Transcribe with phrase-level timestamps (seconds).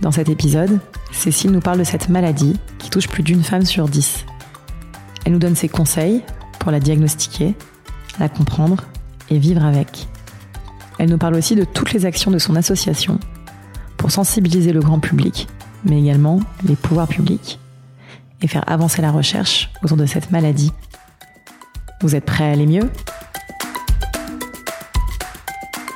[0.00, 0.80] Dans cet épisode,
[1.12, 4.24] Cécile nous parle de cette maladie qui touche plus d'une femme sur dix.
[5.24, 6.22] Elle nous donne ses conseils
[6.58, 7.54] pour la diagnostiquer,
[8.18, 8.84] la comprendre
[9.28, 10.08] et vivre avec.
[10.98, 13.18] Elle nous parle aussi de toutes les actions de son association
[13.98, 15.48] pour sensibiliser le grand public,
[15.84, 17.60] mais également les pouvoirs publics,
[18.40, 20.72] et faire avancer la recherche autour de cette maladie.
[22.00, 22.90] Vous êtes prêts à aller mieux?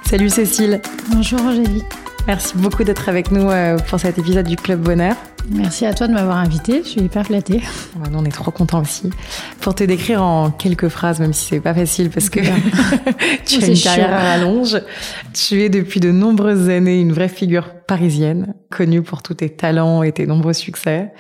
[0.04, 4.80] Salut Cécile Bonjour Angélique Merci beaucoup d'être avec nous euh, pour cet épisode du Club
[4.80, 5.16] Bonheur.
[5.50, 7.60] Merci à toi de m'avoir invité, je suis hyper flattée.
[8.10, 9.10] nous, on est trop contents aussi.
[9.60, 12.40] Pour te décrire en quelques phrases, même si c'est pas facile parce que
[13.46, 14.80] tu as une carrière à rallonge,
[15.34, 20.02] tu es depuis de nombreuses années une vraie figure parisienne, connue pour tous tes talents
[20.02, 21.12] et tes nombreux succès,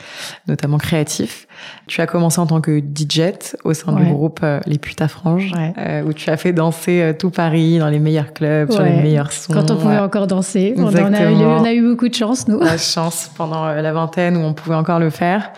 [0.48, 1.46] notamment créatifs.
[1.86, 3.32] Tu as commencé en tant que DJ
[3.64, 7.12] au sein du groupe euh, Les Putes Franges, euh, où tu as fait danser euh,
[7.12, 9.52] tout Paris dans les meilleurs clubs, sur les meilleurs sons.
[9.52, 10.74] Quand on pouvait encore danser.
[10.78, 12.60] On a, eu, on a, eu, beaucoup de chance, nous.
[12.60, 15.52] La chance pendant la vingtaine où on pouvait encore le faire.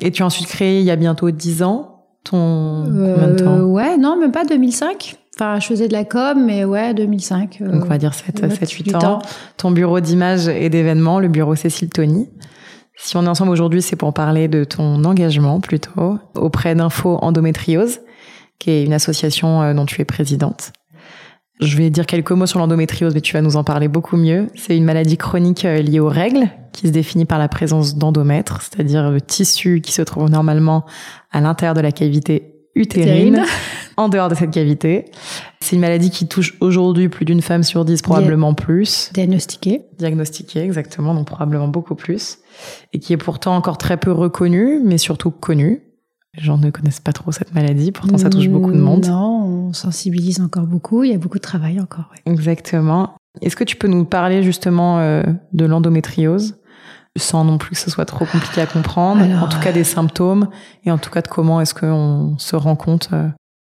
[0.00, 2.84] Et tu as ensuite créé, il y a bientôt dix ans, ton...
[2.84, 3.60] Combien de temps?
[3.60, 5.16] Ouais, non, même pas 2005.
[5.36, 7.62] Enfin, je faisais de la com, mais ouais, 2005.
[7.62, 9.20] Donc, on va dire 7, 7 8, ans.
[9.56, 12.28] Ton bureau d'image et d'événements, le bureau Cécile Tony.
[12.96, 18.00] Si on est ensemble aujourd'hui, c'est pour parler de ton engagement plutôt auprès d'Info Endométriose,
[18.58, 20.72] qui est une association euh, dont tu es présidente.
[21.60, 24.46] Je vais dire quelques mots sur l'endométriose, mais tu vas nous en parler beaucoup mieux.
[24.54, 28.62] C'est une maladie chronique euh, liée aux règles, qui se définit par la présence d'endomètres,
[28.62, 30.84] c'est-à-dire le tissu qui se trouve normalement
[31.32, 33.42] à l'intérieur de la cavité utérine,
[33.96, 35.06] en dehors de cette cavité.
[35.60, 39.10] C'est une maladie qui touche aujourd'hui plus d'une femme sur dix, probablement plus.
[39.12, 39.82] Diagnostiquée.
[39.98, 42.38] Diagnostiquée, exactement, donc probablement beaucoup plus.
[42.92, 45.82] Et qui est pourtant encore très peu reconnue, mais surtout connue.
[46.38, 49.06] Les gens ne connaissent pas trop cette maladie, pourtant ça touche beaucoup de monde.
[49.06, 52.12] Non, on sensibilise encore beaucoup, il y a beaucoup de travail encore.
[52.26, 53.16] Exactement.
[53.42, 55.22] Est-ce que tu peux nous parler justement euh,
[55.52, 56.56] de l'endométriose?
[57.16, 60.46] Sans non plus que ce soit trop compliqué à comprendre, en tout cas des symptômes
[60.84, 63.26] et en tout cas de comment est-ce qu'on se rend compte euh,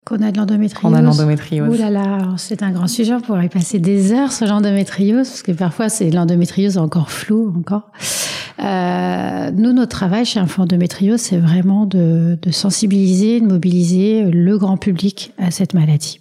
[0.06, 0.92] qu'on a de l'endométriose?
[0.92, 1.68] Qu'on a de l'endométriose.
[1.68, 3.14] Ouh là là, c'est un grand sujet.
[3.14, 7.52] On pourrait y passer des heures sur l'endométriose, parce que parfois c'est l'endométriose encore floue
[7.58, 7.90] encore.
[8.60, 14.76] Euh, nous, notre travail chez Endométriose, c'est vraiment de, de, sensibiliser, de mobiliser le grand
[14.76, 16.20] public à cette maladie.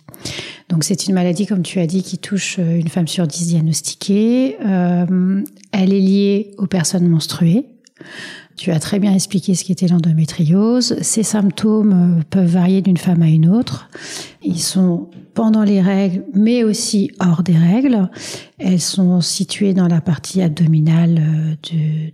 [0.69, 3.47] Donc c'est une maladie, comme tu as dit, qui touche euh, une femme sur dix
[3.47, 4.57] diagnostiquée.
[4.65, 7.65] Euh, elle est liée aux personnes menstruées.
[8.61, 10.95] Tu as très bien expliqué ce qu'était l'endométriose.
[11.01, 13.89] Ces symptômes euh, peuvent varier d'une femme à une autre.
[14.43, 18.07] Ils sont pendant les règles, mais aussi hors des règles.
[18.59, 21.55] Elles sont situées dans la partie abdominale euh,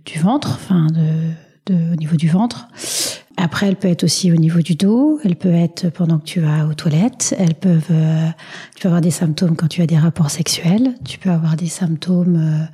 [0.06, 0.86] du, ventre, enfin
[1.68, 2.68] au niveau du ventre.
[3.36, 5.20] Après, elle peut être aussi au niveau du dos.
[5.24, 7.36] Elle peut être pendant que tu vas aux toilettes.
[7.38, 8.26] Elles peuvent, euh,
[8.74, 10.94] tu peux avoir des symptômes quand tu as des rapports sexuels.
[11.04, 12.68] Tu peux avoir des symptômes.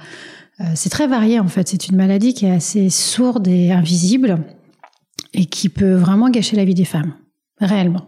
[0.75, 1.69] C'est très varié en fait.
[1.69, 4.39] C'est une maladie qui est assez sourde et invisible
[5.33, 7.15] et qui peut vraiment gâcher la vie des femmes,
[7.61, 8.07] réellement.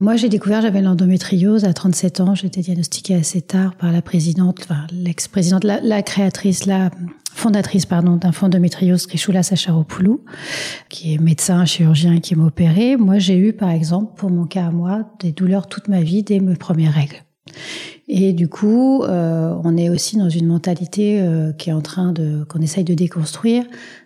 [0.00, 2.34] Moi, j'ai découvert, j'avais l'endométriose à 37 ans.
[2.34, 6.90] J'ai été diagnostiquée assez tard par la présidente, enfin, l'ex-présidente, la, créatrice, la
[7.32, 10.24] fondatrice, pardon, d'un fonds d'endométriose, Trichoula Sacharopoulou,
[10.88, 12.96] qui est médecin, chirurgien, qui m'a opéré.
[12.96, 16.22] Moi, j'ai eu, par exemple, pour mon cas à moi, des douleurs toute ma vie
[16.22, 17.22] dès mes premières règles.
[18.12, 22.10] Et du coup, euh, on est aussi dans une mentalité euh, qui est en train
[22.10, 23.64] de, qu'on essaye de déconstruire,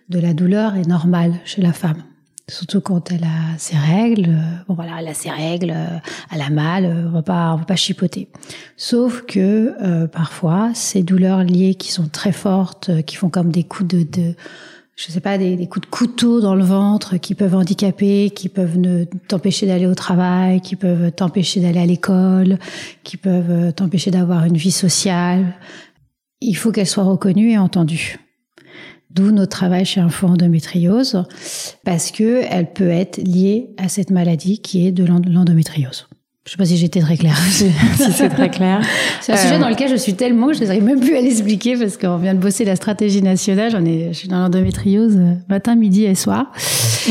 [0.09, 2.03] de la douleur est normale chez la femme.
[2.47, 4.29] Surtout quand elle a ses règles.
[4.29, 5.97] Euh, bon voilà, elle a ses règles, euh,
[6.31, 8.29] elle a mal, euh, on va pas, on va pas chipoter.
[8.77, 13.63] Sauf que euh, parfois, ces douleurs liées qui sont très fortes, qui font comme des
[13.63, 14.35] coups de, de
[14.95, 18.77] je sais pas, des, coups de couteau dans le ventre, qui peuvent handicaper, qui peuvent
[18.77, 22.59] ne t'empêcher d'aller au travail, qui peuvent t'empêcher d'aller à l'école,
[23.03, 25.53] qui peuvent t'empêcher d'avoir une vie sociale.
[26.39, 28.19] Il faut qu'elles soient reconnues et entendues.
[29.09, 31.23] D'où notre travail chez Info Endométriose,
[31.83, 36.07] parce que elle peut être liée à cette maladie qui est de l'endométriose.
[36.45, 37.35] Je sais pas si j'étais très claire.
[37.37, 37.71] si
[38.11, 38.79] c'est très clair.
[39.19, 41.75] C'est un sujet dans lequel je suis tellement que je n'arrive même plus à l'expliquer
[41.75, 43.71] parce qu'on vient de bosser la stratégie nationale.
[43.71, 46.51] J'en ai, je suis dans l'endométriose euh, matin, midi et soir.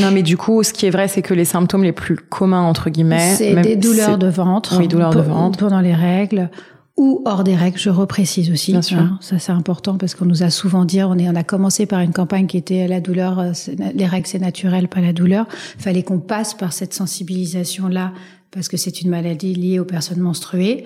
[0.00, 2.62] Non, mais du coup, ce qui est vrai, c'est que les symptômes les plus communs
[2.62, 4.76] entre guillemets, c'est des douleurs de ventre.
[4.78, 6.48] Oui, douleurs de ventre pendant les règles
[6.96, 8.70] ou hors des règles, je reprécise aussi.
[8.70, 8.98] Bien sûr.
[8.98, 11.86] Hein, ça c'est important parce qu'on nous a souvent dit, on, est, on a commencé
[11.86, 13.50] par une campagne qui était la douleur, euh,
[13.96, 15.46] les règles c'est naturel, pas la douleur.
[15.76, 18.12] Fallait qu'on passe par cette sensibilisation là
[18.55, 20.85] parce que c'est une maladie liée aux personnes menstruées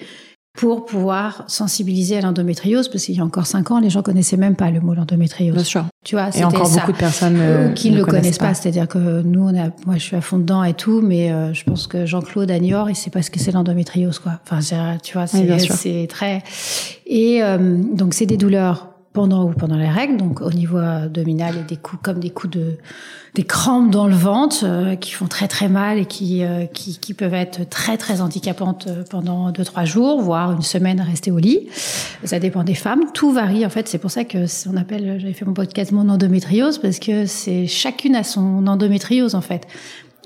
[0.59, 4.37] pour pouvoir sensibiliser à l'endométriose, parce qu'il y a encore cinq ans, les gens connaissaient
[4.37, 5.55] même pas le mot l'endométriose.
[5.55, 5.85] Bien sûr.
[6.05, 8.55] Tu vois, et encore beaucoup de personnes euh, qui ne le connaissent pas.
[8.55, 11.55] C'est-à-dire que nous, on a, moi, je suis à fond dedans et tout, mais euh,
[11.55, 14.41] je pense que Jean-Claude Agnor, il sait pas ce que c'est l'endométriose, quoi.
[14.51, 14.59] Enfin,
[15.01, 16.43] tu vois, c'est très.
[17.07, 21.57] Et euh, donc, c'est des douleurs pendant ou pendant les règles, donc au niveau abdominal
[21.57, 22.77] et des coups comme des coups de
[23.35, 27.01] des crampes dans le ventre euh, qui font très très mal et qui, euh, qui,
[27.01, 31.33] qui peuvent être très très handicapantes euh, pendant deux trois jours, voire une semaine rester
[31.33, 31.67] au lit.
[32.23, 33.89] Ça dépend des femmes, tout varie en fait.
[33.89, 34.39] C'est pour ça que
[34.71, 39.35] on appelle, j'avais fait mon podcast mon endométriose parce que c'est chacune a son endométriose
[39.35, 39.67] en fait,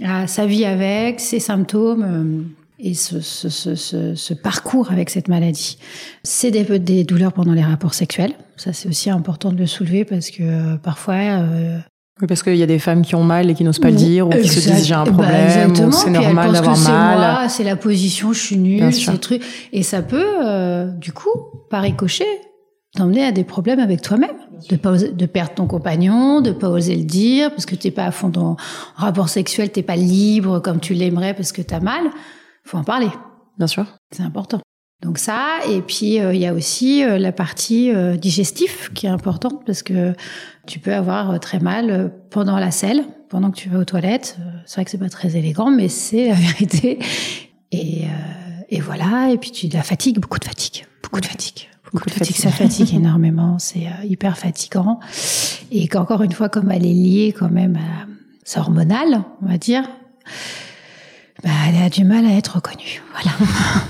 [0.04, 5.78] a sa vie avec ses symptômes et ce, ce, ce, ce, parcours avec cette maladie.
[6.24, 8.32] C'est des, des, douleurs pendant les rapports sexuels.
[8.56, 11.14] Ça, c'est aussi important de le soulever parce que euh, parfois.
[11.14, 11.78] Euh,
[12.20, 13.96] oui, parce qu'il y a des femmes qui ont mal et qui n'osent pas le
[13.96, 17.48] dire, ou qui se disent j'ai un bah, problème, ou c'est normal d'avoir mal.
[17.48, 19.42] C'est la position, je suis nulle, c'est truc.
[19.72, 21.30] Et ça peut, euh, du coup,
[21.70, 22.26] par ricochet,
[22.94, 24.36] t'emmener à des problèmes avec toi-même,
[24.68, 28.04] de pas de perdre ton compagnon, de pas oser le dire parce que t'es pas
[28.04, 28.56] à fond dans
[28.96, 32.02] rapport sexuel, t'es pas libre comme tu l'aimerais parce que t'as mal
[32.64, 33.10] faut en parler.
[33.58, 33.86] Bien sûr.
[34.10, 34.60] C'est important.
[35.02, 39.06] Donc ça, et puis euh, il y a aussi euh, la partie euh, digestif qui
[39.06, 40.14] est importante parce que
[40.68, 44.38] tu peux avoir très mal pendant la selle, pendant que tu vas aux toilettes.
[44.64, 47.00] C'est vrai que c'est pas très élégant, mais c'est la vérité.
[47.72, 48.04] Et,
[48.68, 51.68] et voilà, et puis tu la fatigue, beaucoup de fatigue, beaucoup de fatigue.
[51.92, 55.00] Beaucoup de fatigue, ça fatigue énormément, c'est hyper fatigant.
[55.70, 58.06] Et qu'encore une fois, comme elle est liée quand même à,
[58.44, 59.84] c'est hormonal, on va dire,
[61.42, 63.02] bah, elle a du mal à être reconnue.
[63.12, 63.36] Voilà.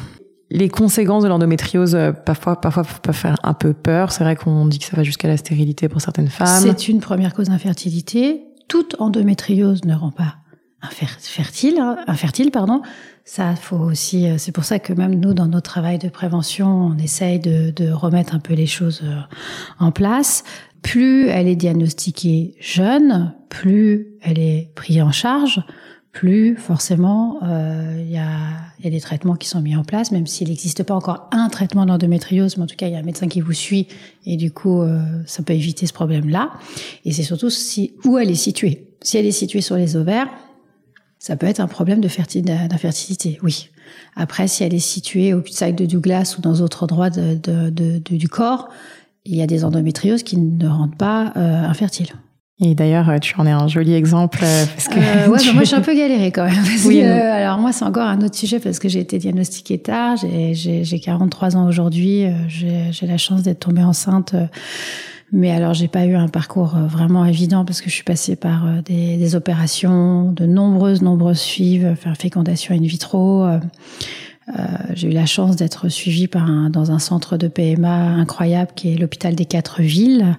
[0.51, 4.13] Les conséquences de l'endométriose, euh, parfois, parfois, peuvent faire un peu peur.
[4.13, 6.63] C'est vrai qu'on dit que ça va jusqu'à la stérilité pour certaines femmes.
[6.63, 8.43] C'est une première cause d'infertilité.
[8.69, 10.37] Toute endométriose ne rend pas
[10.83, 12.83] infertile, hein, infertile, pardon.
[13.25, 14.29] Ça, faut aussi.
[14.29, 17.71] Euh, c'est pour ça que même nous, dans notre travail de prévention, on essaye de,
[17.71, 19.21] de remettre un peu les choses euh,
[19.79, 20.45] en place.
[20.83, 25.63] Plus elle est diagnostiquée jeune, plus elle est prise en charge
[26.13, 28.29] plus forcément il euh, y, a,
[28.85, 31.49] y, a, des traitements qui sont mis en place, même s'il n'existe pas encore un
[31.49, 33.89] traitement d'endométriose, mais en tout cas il y a un médecin qui vous suit
[34.27, 36.53] et du coup euh, ça peut éviter ce problème-là.
[37.07, 38.87] Et c'est surtout si, où elle est située.
[39.01, 40.29] Si elle est située sur les ovaires,
[41.19, 43.71] ça peut être un problème d'infertilité, oui.
[44.17, 47.71] Après, si elle est située au sac de Douglas ou dans d'autres endroits de, de,
[47.71, 48.69] de, du corps,
[49.25, 52.13] il y a des endométrioses qui ne rendent pas euh, infertiles.
[52.65, 54.95] Et d'ailleurs, euh, tu en es un joli exemple euh, parce que.
[54.95, 56.63] Euh, ouais, bah, moi, j'ai un peu galéré quand même.
[56.87, 60.17] oui, alors moi, c'est encore un autre sujet parce que j'ai été diagnostiquée tard.
[60.53, 62.27] J'ai 43 ans aujourd'hui.
[62.49, 64.35] J'ai la chance d'être tombée enceinte.
[65.35, 68.67] Mais alors, j'ai pas eu un parcours vraiment évident parce que je suis passée par
[68.85, 73.47] des, des opérations, de nombreuses, nombreuses suives, faire fécondation in vitro.
[74.59, 74.65] Euh,
[74.95, 78.93] j'ai eu la chance d'être suivie par un, dans un centre de PMA incroyable qui
[78.93, 80.37] est l'hôpital des quatre villes.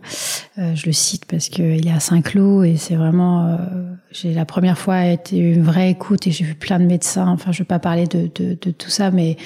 [0.59, 3.57] Euh, je le cite parce qu'il est à Saint-Cloud et c'est vraiment, euh,
[4.11, 7.27] j'ai la première fois été une vraie écoute et j'ai vu plein de médecins.
[7.27, 9.37] Enfin, je veux pas parler de, de, de tout ça, mais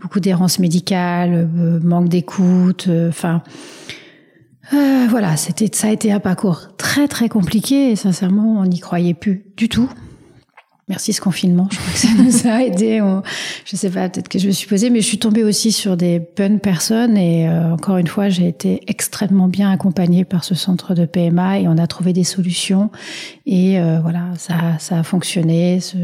[0.00, 1.48] beaucoup d'errance médicale,
[1.82, 2.88] manque d'écoute.
[3.08, 3.42] Enfin,
[4.70, 9.14] voilà, c'était, ça a été un parcours très très compliqué et sincèrement, on n'y croyait
[9.14, 9.90] plus du tout.
[10.88, 13.00] Merci ce confinement, je crois que ça nous a aidé.
[13.64, 15.96] je sais pas, peut-être que je me suis posée, mais je suis tombée aussi sur
[15.96, 20.56] des bonnes personnes et euh, encore une fois, j'ai été extrêmement bien accompagnée par ce
[20.56, 22.90] centre de PMA et on a trouvé des solutions
[23.46, 25.78] et euh, voilà, ça, ça a fonctionné.
[25.80, 25.96] Ce,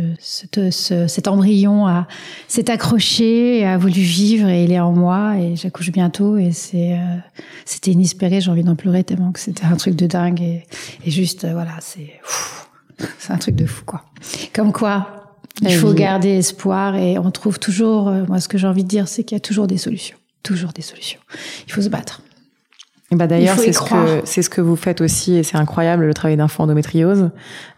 [0.70, 2.06] ce, cet embryon a
[2.46, 6.92] s'est accroché, a voulu vivre et il est en moi et j'accouche bientôt et c'est
[6.92, 7.16] euh,
[7.64, 8.40] c'était inespéré.
[8.40, 10.62] J'ai envie d'en pleurer tellement que c'était un truc de dingue et,
[11.04, 12.12] et juste voilà, c'est
[13.18, 14.04] c'est un truc de fou, quoi.
[14.54, 18.66] Comme quoi, il faut garder espoir et on trouve toujours, euh, moi, ce que j'ai
[18.66, 20.16] envie de dire, c'est qu'il y a toujours des solutions.
[20.42, 21.20] Toujours des solutions.
[21.66, 22.22] Il faut se battre.
[23.10, 26.04] Et bah d'ailleurs, c'est ce que c'est ce que vous faites aussi, et c'est incroyable
[26.04, 27.30] le travail d'info endométriose.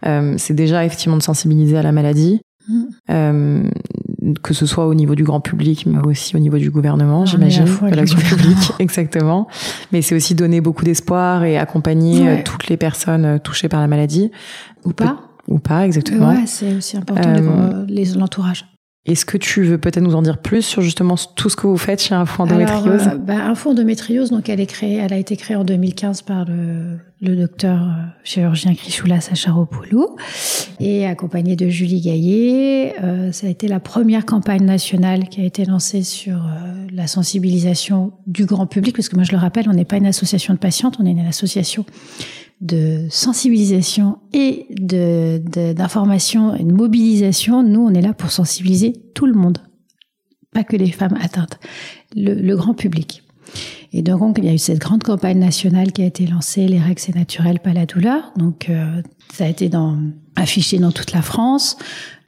[0.05, 2.83] Euh, c'est déjà effectivement de sensibiliser à la maladie, mm.
[3.11, 3.63] euh,
[4.43, 7.65] que ce soit au niveau du grand public, mais aussi au niveau du gouvernement, j'imagine,
[7.65, 9.47] de l'action publique, exactement.
[9.91, 13.81] Mais c'est aussi donner beaucoup d'espoir et accompagner euh, toutes les personnes euh, touchées par
[13.81, 14.31] la maladie.
[14.85, 16.29] Ou pas Ou pas, exactement.
[16.29, 18.70] Ouais, c'est aussi important, euh, les l'entourage.
[19.05, 21.77] Est-ce que tu veux peut-être nous en dire plus sur justement tout ce que vous
[21.77, 25.17] faites chez Info Endométriose Alors, euh, bah, Info Endométriose, donc elle est créée, elle a
[25.17, 30.15] été créée en 2015 par le, le docteur euh, chirurgien Krichoula Sacharopoulou
[30.79, 32.95] et accompagné de Julie Gaillet.
[33.03, 37.05] Euh, ça a été la première campagne nationale qui a été lancée sur euh, la
[37.07, 40.53] sensibilisation du grand public, parce que moi je le rappelle, on n'est pas une association
[40.53, 41.85] de patientes, on est une association
[42.61, 49.25] de sensibilisation et d'information de, et de mobilisation, nous, on est là pour sensibiliser tout
[49.25, 49.57] le monde,
[50.53, 51.59] pas que les femmes atteintes,
[52.15, 53.23] le, le grand public.
[53.93, 56.79] Et donc, il y a eu cette grande campagne nationale qui a été lancée, les
[56.79, 58.31] règles c'est naturel, pas la douleur.
[58.37, 59.01] Donc, euh,
[59.33, 59.97] ça a été dans,
[60.35, 61.77] affiché dans toute la France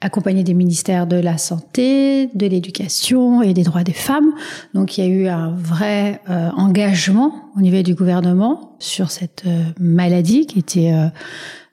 [0.03, 4.33] accompagné des ministères de la Santé, de l'Éducation et des droits des femmes.
[4.73, 9.43] Donc il y a eu un vrai euh, engagement au niveau du gouvernement sur cette
[9.47, 10.91] euh, maladie qui était...
[10.93, 11.07] Euh,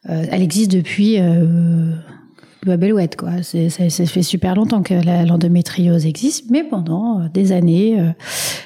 [0.09, 1.19] euh elle existe depuis
[2.67, 3.43] euh, Babelouette, quoi.
[3.43, 4.95] Ça, ça, fait super longtemps que
[5.27, 7.99] l'endométriose existe, mais pendant des années,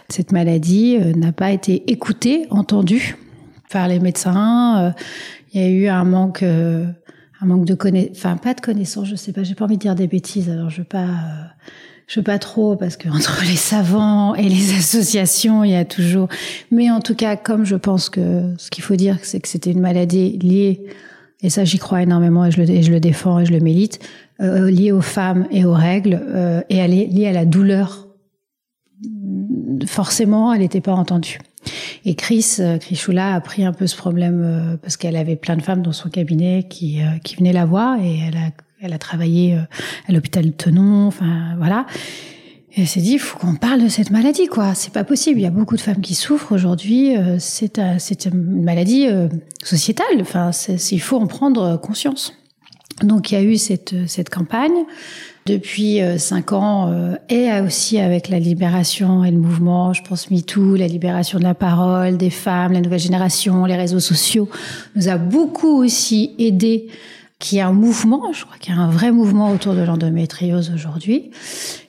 [0.08, 3.16] cette maladie n'a pas été écoutée, entendue
[3.70, 4.94] par les médecins.
[5.52, 6.44] Il y a eu un manque
[7.44, 9.82] un manque de connaissance, enfin pas de connaissance, je sais pas, j'ai pas envie de
[9.82, 11.44] dire des bêtises, alors je veux pas, euh,
[12.06, 15.84] je veux pas trop parce que entre les savants et les associations, il y a
[15.84, 16.28] toujours,
[16.70, 19.70] mais en tout cas, comme je pense que ce qu'il faut dire, c'est que c'était
[19.70, 20.84] une maladie liée,
[21.42, 23.60] et ça j'y crois énormément et je le, et je le défends et je le
[23.60, 24.00] mérite,
[24.40, 28.08] euh, liée aux femmes et aux règles euh, et elle est liée à la douleur.
[29.86, 31.38] Forcément, elle n'était pas entendue.
[32.04, 35.36] Et Chris, euh, Chris Chula a pris un peu ce problème euh, parce qu'elle avait
[35.36, 38.50] plein de femmes dans son cabinet qui, euh, qui venaient la voir et elle a,
[38.80, 39.58] elle a travaillé
[40.08, 41.86] à l'hôpital de Tenon, enfin voilà.
[42.76, 44.74] Et elle s'est dit, il faut qu'on parle de cette maladie, quoi.
[44.74, 45.38] C'est pas possible.
[45.38, 47.14] Il y a beaucoup de femmes qui souffrent aujourd'hui.
[47.38, 49.06] C'est c'est une maladie
[49.62, 50.20] sociétale.
[50.20, 50.50] Enfin,
[50.90, 52.34] il faut en prendre conscience.
[53.02, 54.84] Donc, il y a eu cette, cette campagne
[55.46, 60.30] depuis euh, cinq ans euh, et aussi avec la libération et le mouvement, je pense
[60.30, 64.48] MeToo, la libération de la parole des femmes, la nouvelle génération, les réseaux sociaux,
[64.96, 66.88] nous a beaucoup aussi aidé
[67.38, 69.82] qu'il y a un mouvement, je crois qu'il y a un vrai mouvement autour de
[69.82, 71.30] l'endométriose aujourd'hui.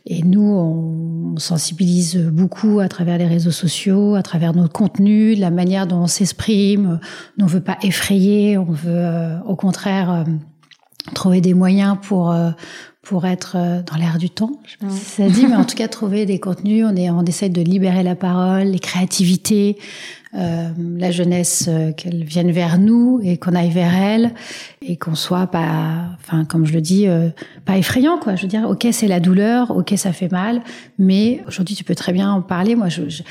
[0.08, 5.50] Et nous, on sensibilise beaucoup à travers les réseaux sociaux, à travers nos contenus, la
[5.50, 7.00] manière dont on s'exprime.
[7.40, 10.26] On ne veut pas effrayer, on veut euh, au contraire
[11.14, 12.34] trouver des moyens pour
[13.06, 14.60] pour être euh, dans l'air du temps.
[14.66, 16.86] Je sais pas si ça dit, mais en tout cas trouver des contenus.
[16.86, 19.78] On est, on essaie de libérer la parole, les créativités,
[20.38, 24.34] euh, la jeunesse, euh, qu'elle vienne vers nous et qu'on aille vers elle
[24.82, 27.30] et qu'on soit pas, enfin comme je le dis, euh,
[27.64, 28.36] pas effrayant quoi.
[28.36, 30.62] Je veux dire, ok c'est la douleur, ok ça fait mal,
[31.00, 32.76] mais aujourd'hui tu peux très bien en parler.
[32.76, 33.24] Moi, je, je,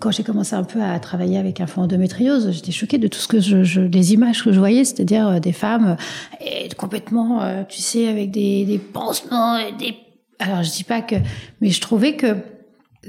[0.00, 3.20] quand j'ai commencé un peu à travailler avec un fond endométriose, j'étais choquée de tout
[3.20, 5.96] ce que je, je les images que je voyais, c'est-à-dire euh, des femmes
[6.40, 9.94] et complètement, tu sais, avec des, des pansements, et des.
[10.40, 11.16] Alors je dis pas que,
[11.60, 12.36] mais je trouvais que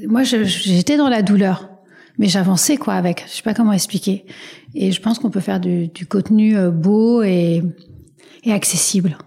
[0.08, 1.69] moi j'étais dans la douleur
[2.20, 3.26] mais j'avançais quoi avec.
[3.28, 4.26] Je sais pas comment expliquer.
[4.76, 7.64] Et je pense qu'on peut faire du, du contenu euh, beau et,
[8.44, 9.18] et accessible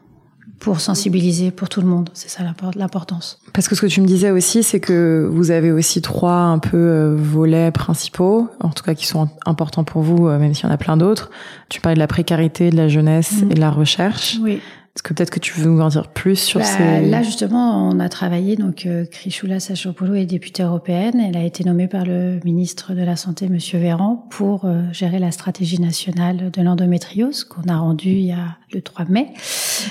[0.61, 2.11] pour sensibiliser pour tout le monde.
[2.12, 2.44] C'est ça
[2.76, 3.40] l'importance.
[3.52, 6.61] Parce que ce que tu me disais aussi, c'est que vous avez aussi trois un
[6.61, 10.66] peu euh, volets principaux, en tout cas qui sont importants pour vous, euh, même s'il
[10.66, 11.30] y en a plein d'autres.
[11.68, 13.50] Tu parlais de la précarité, de la jeunesse mmh.
[13.50, 14.38] et de la recherche.
[14.40, 14.61] Oui.
[14.94, 17.08] Est-ce que peut-être que tu veux nous en dire plus sur bah, ces...
[17.08, 21.18] Là, justement, on a travaillé, donc euh, Krichoula Sachopoulou est députée européenne.
[21.18, 25.18] Elle a été nommée par le ministre de la Santé, Monsieur Véran, pour euh, gérer
[25.18, 29.28] la stratégie nationale de l'endométriose qu'on a rendue il y a le 3 mai.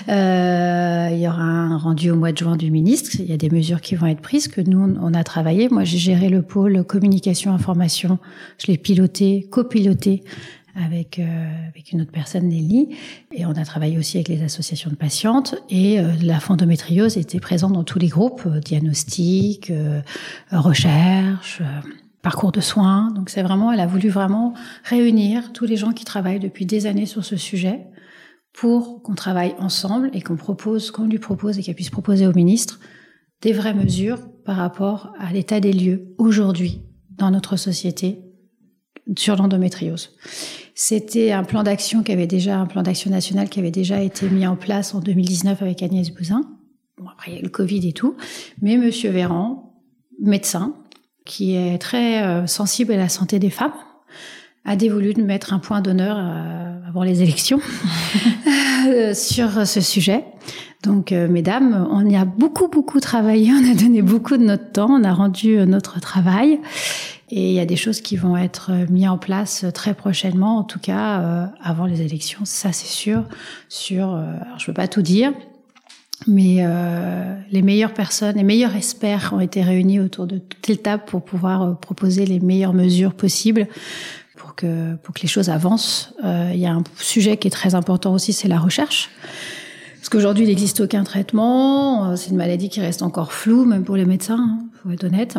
[0.07, 3.15] Euh, il y aura un rendu au mois de juin du ministre.
[3.17, 5.67] Il y a des mesures qui vont être prises que nous, on a travaillé.
[5.69, 8.19] Moi, j'ai géré le pôle communication, information.
[8.59, 10.23] Je l'ai piloté, copiloté
[10.75, 12.89] avec euh, avec une autre personne, Nelly,
[13.31, 15.55] et on a travaillé aussi avec les associations de patientes.
[15.69, 20.01] Et euh, la fondométriose était présente dans tous les groupes euh, diagnostic, euh,
[20.51, 21.61] recherche,
[22.21, 23.11] parcours de soins.
[23.15, 26.85] Donc c'est vraiment, elle a voulu vraiment réunir tous les gens qui travaillent depuis des
[26.85, 27.87] années sur ce sujet
[28.53, 32.33] pour qu'on travaille ensemble et qu'on propose, qu'on lui propose et qu'elle puisse proposer au
[32.33, 32.79] ministre
[33.41, 36.81] des vraies mesures par rapport à l'état des lieux aujourd'hui
[37.17, 38.19] dans notre société
[39.17, 40.11] sur l'endométriose.
[40.73, 44.29] C'était un plan d'action qui avait déjà, un plan d'action national qui avait déjà été
[44.29, 46.41] mis en place en 2019 avec Agnès Buzyn.
[46.97, 48.15] Bon, après, il y a le Covid et tout.
[48.61, 49.73] Mais Monsieur Véran,
[50.19, 50.75] médecin,
[51.25, 53.73] qui est très euh, sensible à la santé des femmes,
[54.65, 57.59] a dévolu de mettre un point d'honneur euh, avant les élections
[58.87, 60.25] euh, sur ce sujet.
[60.83, 64.89] Donc, mesdames, on y a beaucoup, beaucoup travaillé, on a donné beaucoup de notre temps,
[64.89, 66.59] on a rendu notre travail.
[67.31, 70.57] Et il y a des choses qui vont être euh, mises en place très prochainement,
[70.57, 73.23] en tout cas euh, avant les élections, ça c'est sûr.
[73.69, 75.33] Sur, alors je peux pas tout dire,
[76.27, 81.03] mais euh, les meilleures personnes, les meilleurs experts ont été réunis autour de toute table
[81.05, 83.67] pour pouvoir euh, proposer les meilleures mesures possibles
[84.37, 86.13] pour que pour que les choses avancent.
[86.23, 89.09] Euh, il y a un sujet qui est très important aussi, c'est la recherche.
[89.97, 92.15] Parce qu'aujourd'hui, il n'existe aucun traitement.
[92.15, 95.37] C'est une maladie qui reste encore floue, même pour les médecins, hein, faut être honnête.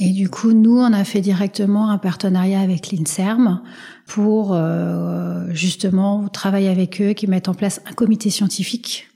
[0.00, 3.60] Et du coup, nous, on a fait directement un partenariat avec l'INSERM
[4.06, 9.08] pour euh, justement travailler avec eux, qui mettent en place un comité scientifique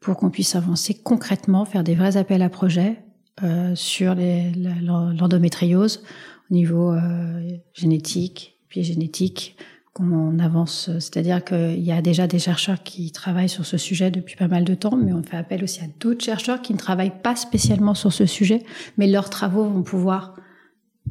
[0.00, 2.98] pour qu'on puisse avancer concrètement, faire des vrais appels à projets
[3.42, 6.02] euh, sur l'endométriose
[6.50, 9.56] au niveau euh, génétique, puis génétique,
[9.98, 10.90] qu'on avance.
[10.94, 14.64] C'est-à-dire qu'il y a déjà des chercheurs qui travaillent sur ce sujet depuis pas mal
[14.64, 17.94] de temps, mais on fait appel aussi à d'autres chercheurs qui ne travaillent pas spécialement
[17.94, 18.62] sur ce sujet,
[18.96, 20.34] mais leurs travaux vont pouvoir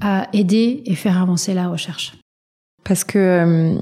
[0.03, 2.13] euh, aider et faire avancer la recherche.
[2.83, 3.75] Parce que euh,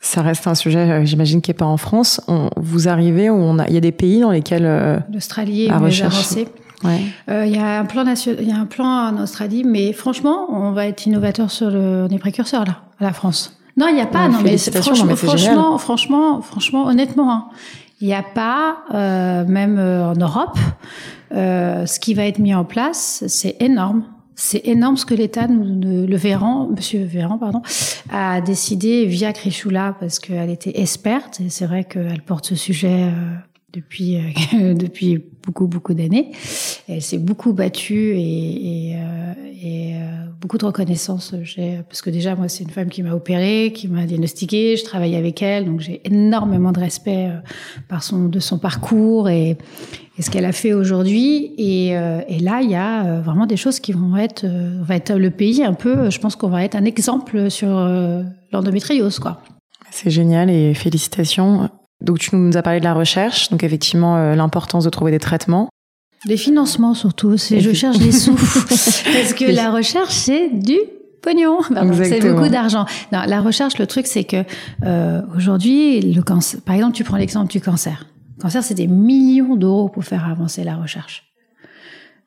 [0.00, 2.20] ça reste un sujet, euh, j'imagine, qui n'est pas en France.
[2.26, 5.70] On, vous arrivez où on a, il y a des pays dans lesquels l'Australie est
[5.70, 6.48] avancée.
[6.84, 7.00] Ouais.
[7.30, 9.92] Euh, il y a un plan national, il y a un plan en Australie, mais
[9.92, 13.55] franchement, on va être innovateur sur le, on est précurseur là, à la France.
[13.76, 14.28] Non, il n'y a pas.
[14.28, 17.48] non, mais franchement, franchement, franchement, franchement, honnêtement, hein,
[18.00, 20.58] il n'y a pas, euh, même euh, en Europe,
[21.32, 24.04] euh, ce qui va être mis en place, c'est énorme.
[24.38, 27.62] C'est énorme ce que l'État, le Véran, Monsieur Véran, pardon,
[28.10, 33.04] a décidé via Crichoula parce qu'elle était experte et c'est vrai qu'elle porte ce sujet
[33.04, 33.34] euh,
[33.76, 36.32] depuis euh, depuis beaucoup beaucoup d'années.
[36.88, 41.34] Elle s'est beaucoup battue et, et, euh, euh, beaucoup de reconnaissance.
[41.88, 44.76] Parce que déjà moi c'est une femme qui m'a opérée, qui m'a diagnostiquée.
[44.76, 47.30] Je travaille avec elle, donc j'ai énormément de respect
[47.88, 49.56] par son de son parcours et,
[50.18, 51.52] et ce qu'elle a fait aujourd'hui.
[51.58, 55.30] Et, et, là il y a vraiment des choses qui vont être va être le
[55.30, 56.10] pays un peu.
[56.10, 57.68] Je pense qu'on va être un exemple sur
[58.52, 59.42] l'endométriose quoi.
[59.90, 61.70] C'est génial et félicitations.
[62.06, 65.18] Donc tu nous as parlé de la recherche, donc effectivement euh, l'importance de trouver des
[65.18, 65.68] traitements.
[66.24, 70.78] Des financements surtout, c'est je cherche des sous parce que la recherche c'est du
[71.20, 71.58] pognon,
[72.04, 72.86] c'est beaucoup d'argent.
[73.12, 74.44] Non, la recherche, le truc c'est que
[74.84, 78.06] euh, aujourd'hui le cancer, par exemple tu prends l'exemple du cancer.
[78.36, 81.24] Le cancer c'est des millions d'euros pour faire avancer la recherche.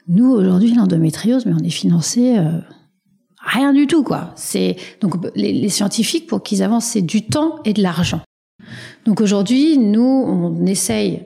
[0.09, 2.59] Nous aujourd'hui l'endométriose, mais on est financé euh,
[3.45, 4.33] rien du tout quoi.
[4.36, 8.19] C'est donc les, les scientifiques pour qu'ils avancent c'est du temps et de l'argent.
[9.05, 11.23] Donc aujourd'hui, nous, on essaye,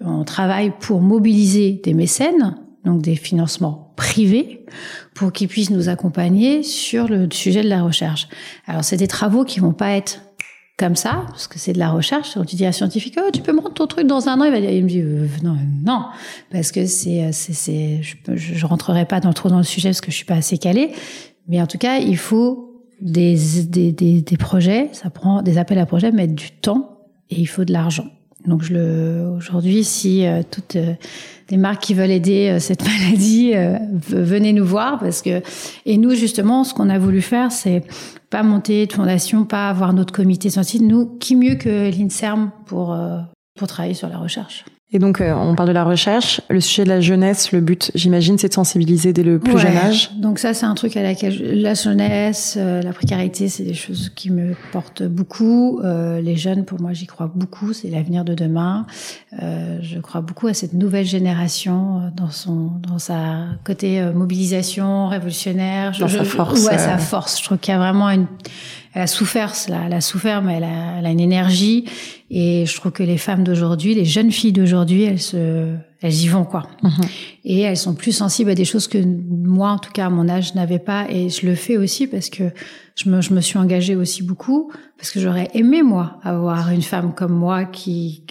[0.00, 4.64] on travaille pour mobiliser des mécènes, donc des financements privés,
[5.14, 8.28] pour qu'ils puissent nous accompagner sur le sujet de la recherche.
[8.66, 10.20] Alors c'est des travaux qui vont pas être
[10.78, 12.34] comme ça, parce que c'est de la recherche.
[12.34, 14.40] Quand tu dis à un scientifique, oh, tu peux me rendre ton truc dans un
[14.40, 16.06] an, il va dire, il me dit, euh, non, non,
[16.50, 20.00] parce que c'est, c'est, c'est, je, je rentrerai pas dans trop dans le sujet parce
[20.00, 20.90] que je suis pas assez calée.
[21.46, 22.71] Mais en tout cas, il faut
[23.02, 23.36] des,
[23.68, 27.46] des, des, des projets, ça prend des appels à projets, mettre du temps et il
[27.46, 28.06] faut de l'argent.
[28.46, 30.94] Donc je le aujourd'hui si euh, toutes euh,
[31.48, 33.52] des marques qui veulent aider euh, cette maladie
[34.08, 35.42] venez nous voir parce que
[35.86, 37.84] et nous justement ce qu'on a voulu faire c'est
[38.30, 40.82] pas monter de fondation, pas avoir notre comité scientifique.
[40.82, 42.96] Nous qui mieux que l'Inserm pour
[43.56, 44.64] pour travailler sur la recherche?
[44.94, 46.42] Et donc, euh, on parle de la recherche.
[46.50, 49.76] Le sujet de la jeunesse, le but, j'imagine, c'est de sensibiliser dès le plus jeune
[49.76, 50.10] âge.
[50.16, 54.12] Donc ça, c'est un truc à laquelle la jeunesse, euh, la précarité, c'est des choses
[54.14, 55.80] qui me portent beaucoup.
[55.82, 57.72] Euh, les jeunes, pour moi, j'y crois beaucoup.
[57.72, 58.86] C'est l'avenir de demain.
[59.32, 65.92] je crois beaucoup à cette nouvelle génération dans son, dans sa côté mobilisation révolutionnaire.
[65.98, 66.66] Dans sa force.
[66.66, 67.38] Ouais, sa force.
[67.38, 68.26] Je trouve qu'il y a vraiment une
[68.94, 71.84] elle a souffert, cela, elle a souffert, mais elle a, elle a, une énergie.
[72.30, 76.28] Et je trouve que les femmes d'aujourd'hui, les jeunes filles d'aujourd'hui, elles se, elles y
[76.28, 76.64] vont quoi.
[76.82, 76.90] Mhm.
[77.44, 80.28] Et elles sont plus sensibles à des choses que moi, en tout cas à mon
[80.28, 81.06] âge, n'avais pas.
[81.08, 82.44] Et je le fais aussi parce que
[82.96, 86.82] je me, je me suis engagée aussi beaucoup parce que j'aurais aimé moi avoir une
[86.82, 88.24] femme comme moi qui,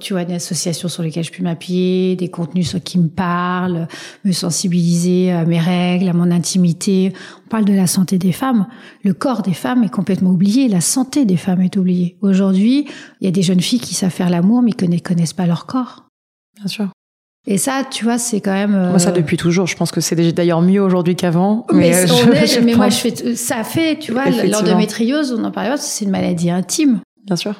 [0.00, 3.86] tu vois, des associations sur lesquelles je puis m'appuyer, des contenus sur qui me parlent,
[4.24, 7.12] me sensibiliser à mes règles, à mon intimité.
[7.46, 8.66] On parle de la santé des femmes.
[9.02, 10.68] Le corps des femmes est complètement oublié.
[10.68, 12.16] La santé des femmes est oubliée.
[12.22, 12.86] Aujourd'hui,
[13.20, 15.46] il y a des jeunes filles qui savent faire l'amour mais qui ne connaissent pas
[15.46, 16.06] leur corps.
[16.56, 16.95] Bien sûr.
[17.48, 18.72] Et ça, tu vois, c'est quand même.
[18.72, 19.66] Moi, ça euh, depuis toujours.
[19.66, 21.64] Je pense que c'est d'ailleurs mieux aujourd'hui qu'avant.
[21.72, 21.92] Mais,
[22.28, 23.36] mais, mais moi, je fais.
[23.36, 27.00] Ça fait, tu vois, l'endométriose, on en parle, c'est une maladie intime.
[27.24, 27.54] Bien sûr.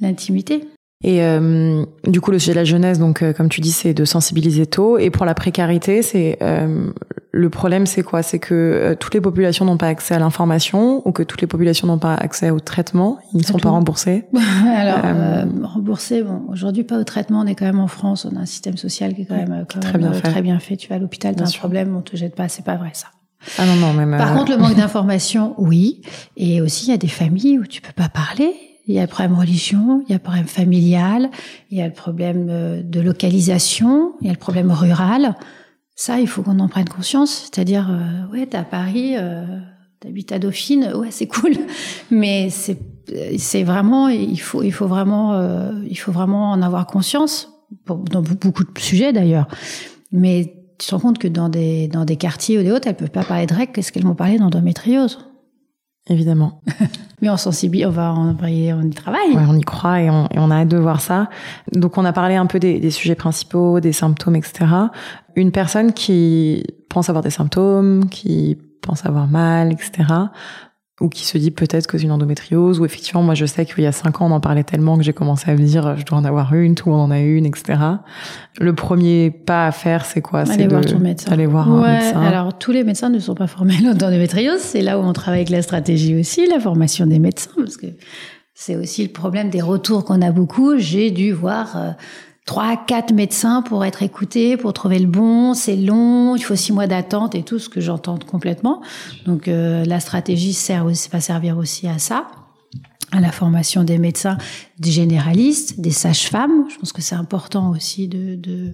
[0.00, 0.68] L'intimité.
[1.02, 3.92] Et euh, du coup, le sujet de la jeunesse, donc euh, comme tu dis, c'est
[3.92, 4.96] de sensibiliser tôt.
[4.96, 6.90] Et pour la précarité, c'est euh,
[7.30, 8.22] le problème, c'est quoi?
[8.22, 11.46] C'est que euh, toutes les populations n'ont pas accès à l'information ou que toutes les
[11.46, 13.18] populations n'ont pas accès au traitement.
[13.34, 14.24] Ils ne sont pas remboursés.
[14.76, 15.00] Alors
[15.64, 17.40] remboursés, bon, aujourd'hui pas au traitement.
[17.40, 18.26] On est quand même en France.
[18.30, 20.22] On a un système social qui est quand même, très, bien fait.
[20.22, 20.76] très bien fait.
[20.76, 22.48] Tu vas à l'hôpital, t'as un problème, on te jette pas.
[22.48, 23.08] C'est pas vrai ça.
[23.58, 24.16] Ah non non même.
[24.16, 26.00] Par contre, le manque d'information, oui.
[26.38, 28.54] Et aussi, il y a des familles où tu peux pas parler
[28.86, 31.30] il y a le problème religion, il y a le problème familial,
[31.70, 35.36] il y a le problème euh, de localisation, il y a le problème rural.
[35.96, 37.50] Ça, il faut qu'on en prenne conscience.
[37.52, 39.44] C'est-à-dire, euh, ouais, t'es à Paris, euh,
[40.00, 41.52] t'habites à Dauphine, ouais, c'est cool,
[42.10, 42.78] mais c'est
[43.36, 47.50] c'est vraiment, il faut il faut vraiment euh, il faut vraiment en avoir conscience
[47.86, 49.46] dans beaucoup de sujets d'ailleurs.
[50.10, 52.96] Mais tu te rends compte que dans des dans des quartiers ou des autres, elles
[52.96, 55.18] peuvent pas parler de règles, qu'est-ce qu'elles vont parler d'endométriose
[56.08, 56.60] Évidemment.
[57.22, 59.34] Mais on sensibilise, on va, on, on y travaille.
[59.34, 61.30] Ouais, on y croit et on, et on, a hâte de voir ça.
[61.72, 64.66] Donc, on a parlé un peu des, des, sujets principaux, des symptômes, etc.
[65.34, 70.04] Une personne qui pense avoir des symptômes, qui pense avoir mal, etc
[71.00, 73.82] ou qui se dit peut-être que c'est une endométriose, ou effectivement, moi je sais qu'il
[73.82, 76.04] y a cinq ans, on en parlait tellement que j'ai commencé à me dire, je
[76.04, 77.78] dois en avoir une, tout le monde en a une, etc.
[78.60, 80.46] Le premier pas à faire, c'est quoi?
[80.46, 81.32] C'est voir ton médecin.
[81.32, 82.20] Aller voir ouais, un médecin.
[82.20, 85.40] Alors, tous les médecins ne sont pas formés à l'endométriose, c'est là où on travaille
[85.40, 87.86] avec la stratégie aussi, la formation des médecins, parce que
[88.54, 90.78] c'est aussi le problème des retours qu'on a beaucoup.
[90.78, 91.76] J'ai dû voir...
[91.76, 91.90] Euh,
[92.44, 95.54] trois, quatre médecins pour être écouté, pour trouver le bon.
[95.54, 98.82] C'est long, il faut six mois d'attente et tout ce que j'entends complètement.
[99.26, 102.26] Donc euh, la stratégie sert aussi, va servir aussi à ça
[103.14, 104.36] à la formation des médecins,
[104.80, 106.64] des généralistes, des sages-femmes.
[106.68, 108.72] Je pense que c'est important aussi de, de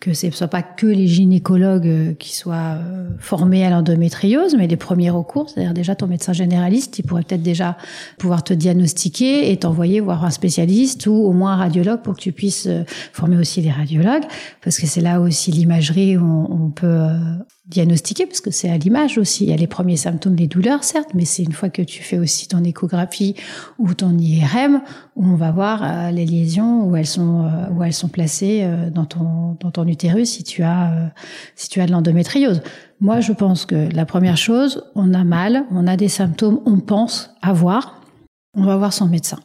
[0.00, 4.56] que ce ne soit pas que les gynécologues euh, qui soient euh, formés à l'endométriose,
[4.56, 5.48] mais les premiers recours.
[5.48, 7.76] C'est-à-dire déjà ton médecin généraliste, il pourrait peut-être déjà
[8.18, 12.20] pouvoir te diagnostiquer et t'envoyer voir un spécialiste ou au moins un radiologue pour que
[12.20, 14.24] tu puisses euh, former aussi les radiologues,
[14.62, 17.06] parce que c'est là aussi l'imagerie où on, on peut
[17.68, 19.44] diagnostiquer, parce que c'est à l'image aussi.
[19.44, 22.02] Il y a les premiers symptômes, les douleurs, certes, mais c'est une fois que tu
[22.02, 23.34] fais aussi ton échographie
[23.78, 24.82] ou ton IRM
[25.16, 28.60] où on va voir euh, les lésions où elles sont euh, où elles sont placées
[28.62, 31.12] euh, dans ton dans ton utérus si tu as
[31.56, 32.62] si tu as de l'endométriose.
[33.00, 36.78] Moi, je pense que la première chose, on a mal, on a des symptômes, on
[36.78, 38.00] pense avoir,
[38.54, 39.38] on va voir son médecin.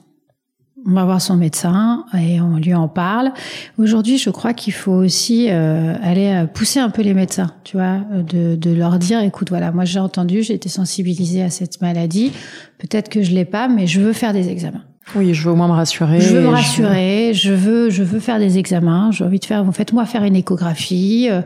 [0.88, 3.32] On va voir son médecin et on lui en parle.
[3.78, 7.78] Aujourd'hui, je crois qu'il faut aussi euh, aller euh, pousser un peu les médecins, tu
[7.78, 11.82] vois, de, de leur dire, écoute, voilà, moi j'ai entendu, j'ai été sensibilisée à cette
[11.82, 12.32] maladie.
[12.80, 14.82] Peut-être que je l'ai pas, mais je veux faire des examens.
[15.16, 16.22] Oui, je veux au moins me rassurer.
[16.22, 17.34] Je veux me rassurer.
[17.34, 19.12] Je, veux, je veux faire des examens.
[19.12, 19.66] J'ai envie de faire.
[19.74, 21.28] Faites-moi faire une échographie.
[21.30, 21.42] Euh,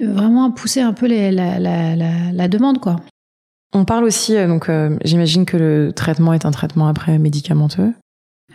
[0.00, 2.96] vraiment pousser un peu les, la, la, la, la demande, quoi.
[3.72, 7.92] On parle aussi, euh, donc euh, j'imagine que le traitement est un traitement après médicamenteux.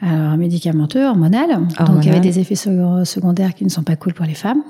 [0.02, 1.52] Alors, médicamenteux, hormonal.
[1.52, 1.86] hormonal.
[1.88, 4.62] Donc, il y avait des effets secondaires qui ne sont pas cool pour les femmes.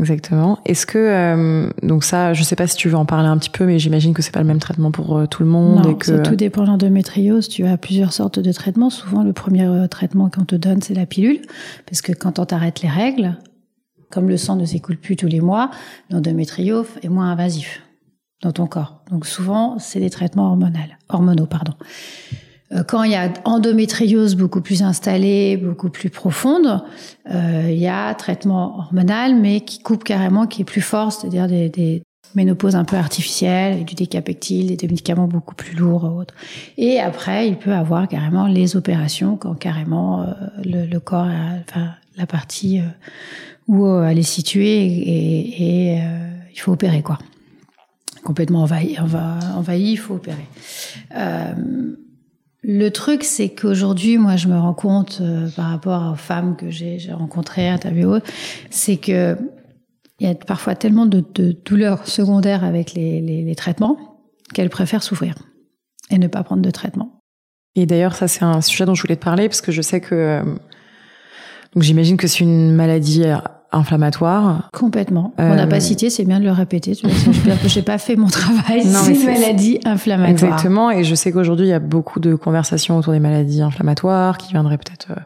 [0.00, 0.58] Exactement.
[0.64, 3.50] Est-ce que euh, donc ça, je sais pas si tu veux en parler un petit
[3.50, 5.84] peu, mais j'imagine que c'est pas le même traitement pour euh, tout le monde.
[5.84, 6.22] Non, et que...
[6.22, 7.48] tout dépend de l'endométriose.
[7.48, 8.88] Tu as plusieurs sortes de traitements.
[8.88, 11.42] Souvent, le premier euh, traitement qu'on te donne, c'est la pilule,
[11.86, 13.36] parce que quand on t'arrête les règles,
[14.10, 15.70] comme le sang ne s'écoule plus tous les mois,
[16.10, 17.82] l'endométriose est moins invasif
[18.42, 19.02] dans ton corps.
[19.10, 20.78] Donc souvent, c'est des traitements hormonaux,
[21.10, 21.74] hormonaux, pardon.
[22.72, 26.82] Euh, quand il y a endométriose beaucoup plus installée, beaucoup plus profonde,
[27.30, 31.46] euh, il y a traitement hormonal, mais qui coupe carrément, qui est plus fort, c'est-à-dire
[31.48, 32.02] des, des
[32.34, 36.34] ménopauses un peu artificielles, du décapectile, des médicaments beaucoup plus lourds autres.
[36.78, 40.26] Et après, il peut avoir carrément les opérations quand carrément euh,
[40.64, 42.80] le, le, corps, a, enfin la partie
[43.68, 46.02] où elle est située, et, et
[46.52, 47.18] il faut opérer quoi.
[48.22, 50.46] Complètement envahi, envahi, il faut opérer.
[51.16, 51.54] Euh,
[52.62, 56.70] le truc, c'est qu'aujourd'hui, moi, je me rends compte euh, par rapport aux femmes que
[56.70, 58.20] j'ai rencontrées, interviewées,
[58.70, 59.36] c'est que
[60.20, 61.24] il y a parfois tellement de,
[61.64, 64.20] douleurs secondaires avec les, les, traitements
[64.54, 65.34] qu'elles préfèrent souffrir
[66.10, 67.18] et ne pas prendre de traitement.
[67.74, 70.00] Et d'ailleurs, ça, c'est un sujet dont je voulais te parler parce que je sais
[70.00, 70.42] que euh,
[71.74, 73.24] donc j'imagine que c'est une maladie
[73.72, 74.68] inflammatoire.
[74.72, 75.32] Complètement.
[75.40, 75.52] Euh...
[75.52, 76.92] On n'a pas cité, c'est bien de le répéter.
[77.02, 78.82] Vois, j'ai pas fait mon travail.
[78.86, 80.30] C'est une maladie inflammatoire.
[80.30, 80.90] Exactement.
[80.90, 84.52] Et je sais qu'aujourd'hui, il y a beaucoup de conversations autour des maladies inflammatoires qui
[84.52, 85.20] viendraient peut-être euh,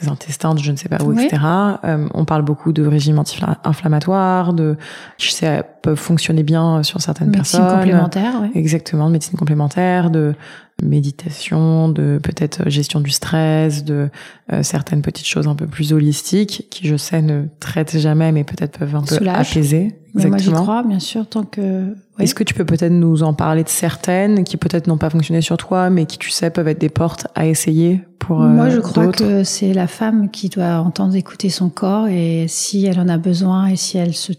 [0.00, 1.24] des intestins, de je ne sais pas où, oui.
[1.24, 1.42] etc.
[1.84, 4.76] Euh, on parle beaucoup de régime anti-inflammatoire, de,
[5.18, 7.78] je sais, peuvent fonctionner bien sur certaines médecine personnes.
[7.78, 8.50] Médecine complémentaire, oui.
[8.54, 10.34] Exactement, de médecine complémentaire, de
[10.82, 14.10] méditation, de peut-être gestion du stress, de
[14.52, 18.44] euh, certaines petites choses un peu plus holistiques qui, je sais, ne traitent jamais, mais
[18.44, 19.50] peut-être peuvent un peu Soulage.
[19.50, 19.96] apaiser.
[20.14, 21.86] Mais moi, j'y crois, bien sûr, tant que.
[21.88, 22.24] Oui.
[22.24, 25.40] Est-ce que tu peux peut-être nous en parler de certaines qui peut-être n'ont pas fonctionné
[25.40, 28.70] sur toi, mais qui, tu sais, peuvent être des portes à essayer pour euh, Moi,
[28.70, 33.00] je crois que c'est la femme qui doit entendre écouter son corps et si elle
[33.00, 34.32] en a besoin et si elle se.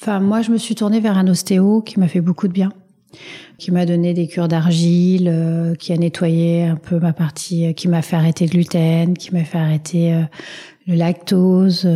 [0.00, 2.70] Enfin, moi, je me suis tournée vers un ostéo qui m'a fait beaucoup de bien
[3.58, 7.72] qui m'a donné des cures d'argile, euh, qui a nettoyé un peu ma partie, euh,
[7.72, 10.22] qui m'a fait arrêter le gluten, qui m'a fait arrêter euh,
[10.86, 11.88] le lactose.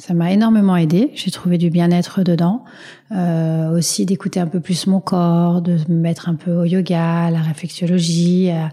[0.00, 1.10] Ça m'a énormément aidé.
[1.14, 2.64] J'ai trouvé du bien-être dedans.
[3.10, 7.26] Euh, aussi d'écouter un peu plus mon corps, de me mettre un peu au yoga,
[7.26, 8.70] à la réflexologie, à,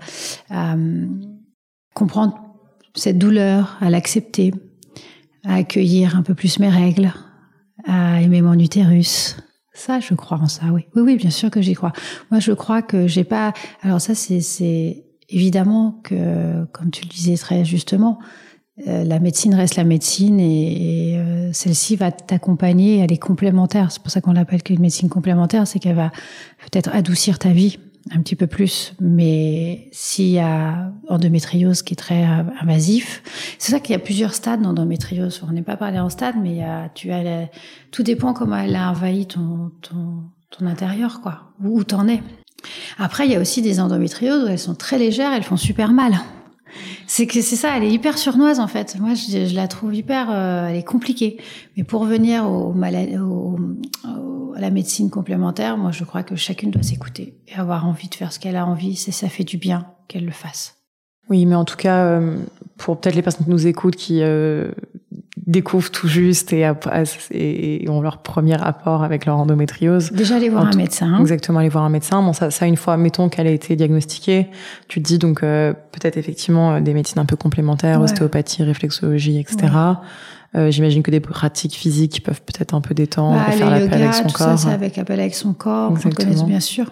[0.52, 0.76] à
[1.96, 2.36] comprendre
[2.94, 4.54] cette douleur, à l'accepter,
[5.44, 7.12] à accueillir un peu plus mes règles,
[7.88, 9.38] à aimer mon utérus.
[9.76, 10.86] Ça, je crois en ça, oui.
[10.96, 11.92] Oui, oui, bien sûr que j'y crois.
[12.32, 13.54] Moi, je crois que j'ai pas.
[13.84, 18.18] Alors ça, c'est évidemment que, comme tu le disais très justement,
[18.88, 23.00] euh, la médecine reste la médecine et, euh, celle-ci va t'accompagner.
[23.00, 23.92] Elle est complémentaire.
[23.92, 26.12] C'est pour ça qu'on l'appelle qu'une médecine complémentaire, c'est qu'elle va
[26.72, 27.78] peut-être adoucir ta vie
[28.12, 28.94] un petit peu plus.
[29.00, 33.24] Mais s'il y a endométriose qui est très euh, invasif,
[33.58, 35.42] c'est ça qu'il y a plusieurs stades d'endométriose.
[35.48, 37.50] On n'est pas parlé en stade, mais il y a, tu as,
[37.92, 42.22] tout dépend comment elle a envahi ton, ton, ton intérieur, quoi, où, t'en es.
[42.98, 45.92] Après, il y a aussi des endométrioses où elles sont très légères, elles font super
[45.92, 46.14] mal.
[47.08, 48.98] C'est que c'est ça, elle est hyper surnoise en fait.
[49.00, 51.38] Moi, je, je la trouve hyper, euh, elle est compliquée.
[51.78, 53.58] Mais pour revenir au, au,
[54.10, 58.08] au, à la médecine complémentaire, moi, je crois que chacune doit s'écouter et avoir envie
[58.08, 58.96] de faire ce qu'elle a envie.
[58.96, 60.76] C'est ça fait du bien qu'elle le fasse.
[61.30, 62.38] Oui, mais en tout cas, euh,
[62.78, 64.70] pour peut-être les personnes qui nous écoutent, qui euh,
[65.48, 66.70] découvrent tout juste et,
[67.32, 70.12] et, ont leur premier rapport avec leur endométriose.
[70.12, 71.14] Déjà aller voir un médecin.
[71.14, 71.20] Hein.
[71.20, 72.22] Exactement, aller voir un médecin.
[72.22, 74.48] Bon, ça, ça une fois, mettons qu'elle a été diagnostiquée,
[74.88, 79.68] tu te dis donc euh, peut-être effectivement des médecines un peu complémentaires, ostéopathie, réflexologie, etc.
[80.56, 84.14] Euh, J'imagine que des pratiques physiques peuvent peut-être un peu détendre, bah, faire l'appel avec
[84.14, 84.36] son corps.
[84.36, 86.92] Ça, c'est avec appel avec son corps, on connaît bien sûr.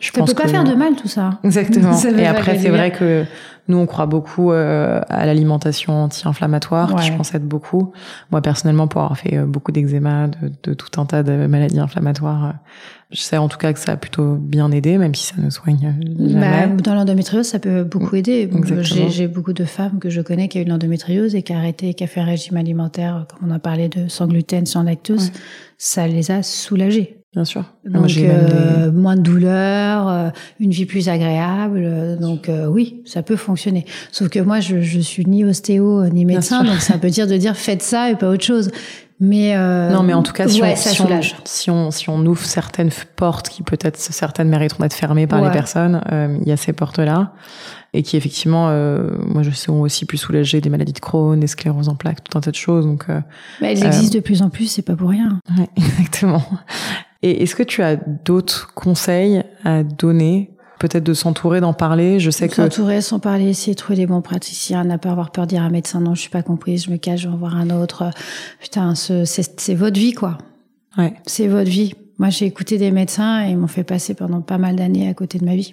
[0.00, 1.40] Je ça peut pas faire de mal tout ça.
[1.42, 1.98] Exactement.
[2.18, 3.24] et après, c'est vrai que
[3.70, 7.00] nous, on croit beaucoup euh, à l'alimentation anti-inflammatoire, ouais.
[7.00, 7.92] qui je pense être beaucoup.
[8.30, 11.78] Moi, personnellement, pour avoir fait euh, beaucoup d'eczéma, de, de, tout un tas de maladies
[11.78, 12.52] inflammatoires, euh,
[13.12, 15.50] je sais en tout cas que ça a plutôt bien aidé, même si ça ne
[15.50, 16.34] soigne jamais.
[16.34, 18.50] Bah, dans l'endométriose, ça peut beaucoup aider.
[18.82, 21.58] J'ai beaucoup de femmes que je connais qui ont eu de l'endométriose et qui a
[21.58, 24.82] arrêté, qui a fait un régime alimentaire, comme on a parlé de sans gluten, sans
[24.82, 25.26] lactose.
[25.26, 25.40] Ouais.
[25.78, 27.19] Ça les a soulagées.
[27.32, 27.64] Bien sûr.
[27.84, 28.90] Donc Moi, euh, des...
[28.90, 32.18] moins de douleur, euh, une vie plus agréable.
[32.20, 33.84] Donc euh, oui, ça peut fonctionner.
[34.10, 37.36] Sauf que moi, je, je suis ni ostéo ni médecin, donc ça peut dire de
[37.36, 38.70] dire faites ça et pas autre chose.
[39.22, 42.08] Mais euh, non, mais en tout cas, si, ouais, on, si, on, si, on, si
[42.08, 45.48] on ouvre certaines portes qui peut-être certaines mériteront d'être fermées par Ouais.
[45.48, 47.32] les personnes, euh, il y a ces portes-là
[47.92, 51.38] et qui effectivement, euh, moi je sais, ont aussi pu soulager des maladies de Crohn,
[51.38, 52.86] des scléroses en plaques, tout un tas de choses.
[52.86, 53.20] Donc, euh,
[53.60, 55.38] bah, elles existent de plus en plus, c'est pas pour rien.
[55.58, 56.42] ouais, exactement.
[57.22, 62.18] Et est-ce que tu as d'autres conseils à donner Peut-être de s'entourer, d'en parler.
[62.18, 65.30] Je sais que S'entourer, s'en parler, essayer de trouver des bons praticiens, n'a pas avoir
[65.30, 67.28] peur de dire à un médecin non, je suis pas comprise, je me cache, je
[67.28, 68.10] vais en voir un autre.
[68.60, 70.38] Putain, ce- c'est c'est votre vie quoi.
[70.98, 71.92] ouais, C'est votre vie.
[72.18, 75.14] Moi, j'ai écouté des médecins et ils m'ont fait passer pendant pas mal d'années à
[75.14, 75.72] côté de ma vie.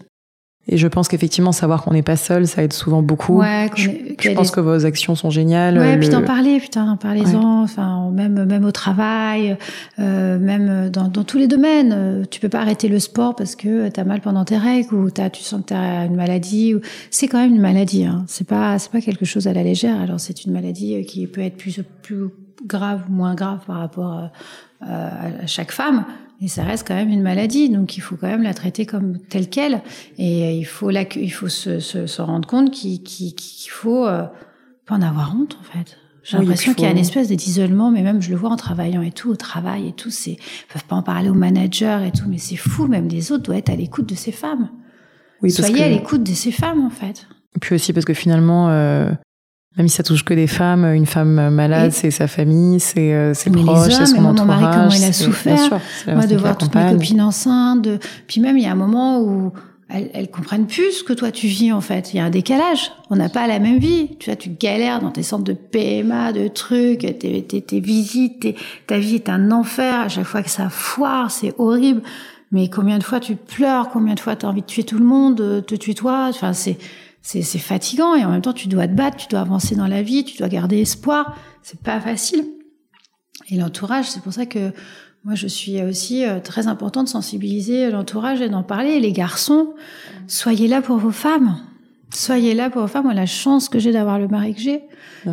[0.68, 3.40] Et je pense qu'effectivement savoir qu'on n'est pas seul, ça aide souvent beaucoup.
[3.40, 5.78] Ouais, je, je pense que vos actions sont géniales.
[5.78, 7.64] Ouais, puis d'en parler, putain, parlez-en.
[7.64, 9.58] Enfin, même même au travail,
[10.00, 11.94] euh, même dans, dans tous les domaines.
[11.96, 15.10] Euh, Tu peux pas arrêter le sport parce que t'as mal pendant tes règles ou
[15.10, 16.76] t'as, tu sens que t'as une maladie.
[16.76, 16.82] Ou...
[17.12, 18.06] C'est quand même une maladie.
[18.06, 18.24] Hein.
[18.28, 20.00] C'est pas c'est pas quelque chose à la légère.
[20.02, 22.28] Alors c'est une maladie euh, qui peut être plus plus
[22.66, 24.28] grave ou moins grave par rapport euh,
[24.82, 26.06] à, à chaque femme.
[26.42, 29.18] Mais ça reste quand même une maladie, donc il faut quand même la traiter comme
[29.18, 29.82] telle quelle.
[30.20, 34.06] Et il faut, la, il faut se, se, se rendre compte qu'il qu'il- qu'il faut
[34.06, 34.24] euh,
[34.86, 35.98] pas en avoir honte, en fait.
[36.24, 38.50] J'ai Oui, l'impression faut- qu'il y a une espèce d'isolement, mais même je le vois
[38.52, 41.34] en travaillant et tout, au travail et tout, c'est, ils peuvent pas en parler aux
[41.34, 44.32] managers et tout, mais c'est fou, même les autres doivent être à l'écoute de ces
[44.34, 44.70] femmes.
[45.42, 47.28] oui, Soyez que- à l'écoute de ces femmes, en fait.
[47.62, 49.10] Puis aussi parce que finalement, euh,
[49.78, 53.34] même si ça touche que des femmes, une femme malade, c'est sa famille, c'est euh,
[53.34, 54.62] ses Mais les proches, c'est son et moi, mon entourage.
[54.62, 55.56] mari, comment il a souffert.
[55.56, 55.80] bien sûr,
[56.14, 58.00] Moi, de voir toutes mes copines enceintes, de...
[58.28, 59.52] puis même il y a un moment où
[59.90, 62.14] elles, elles comprennent plus ce que toi tu vis en fait.
[62.14, 62.92] Il y a un décalage.
[63.10, 64.18] On n'a pas la même vie.
[64.20, 68.42] Tu vois, tu galères dans tes centres de PMA, de trucs, tes, tes, tes visites,
[68.42, 70.02] tes- ta vie est un enfer.
[70.02, 72.02] À chaque fois que ça foire, c'est horrible.
[72.52, 74.98] Mais combien de fois tu pleures, combien de fois tu as envie de tuer tout
[74.98, 76.28] le monde, de te tuer toi?
[76.30, 76.78] Enfin, c'est
[77.28, 80.02] c'est fatigant et en même temps tu dois te battre, tu dois avancer dans la
[80.02, 81.36] vie, tu dois garder espoir.
[81.62, 82.46] C'est pas facile.
[83.50, 84.72] Et l'entourage, c'est pour ça que
[85.26, 89.02] moi je suis aussi euh, très important de sensibiliser l'entourage et d'en parler.
[89.02, 89.74] Les garçons,
[90.28, 91.60] soyez là pour vos femmes.
[92.14, 93.04] Soyez là pour vos femmes.
[93.04, 94.84] Moi, la chance que j'ai d'avoir le mari que j'ai,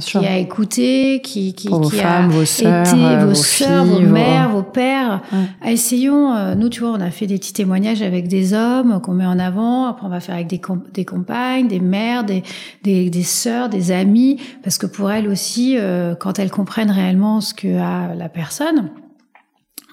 [0.00, 3.34] qui a écouté, qui, qui, Pour vos qui femmes, a vos sœurs, été, euh, vos
[3.34, 5.22] sœurs, filles, vos vos- mères, vos pères.
[5.32, 5.72] Ouais.
[5.72, 9.12] Essayons, euh, nous, tu vois, on a fait des petits témoignages avec des hommes qu'on
[9.14, 9.87] met en avant.
[9.87, 12.42] Après, on va faire avec des, com- des compagnes, des mères, des,
[12.82, 17.40] des, des sœurs, des amis, parce que pour elles aussi, euh, quand elles comprennent réellement
[17.40, 18.90] ce que a la personne,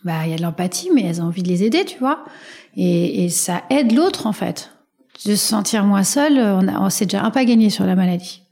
[0.04, 2.26] bah, il y a de l'empathie, mais elles ont envie de les aider, tu vois.
[2.76, 4.72] Et, et ça aide l'autre, en fait.
[5.26, 7.96] De se sentir moins seul, on, a, on s'est déjà un pas gagné sur la
[7.96, 8.44] maladie.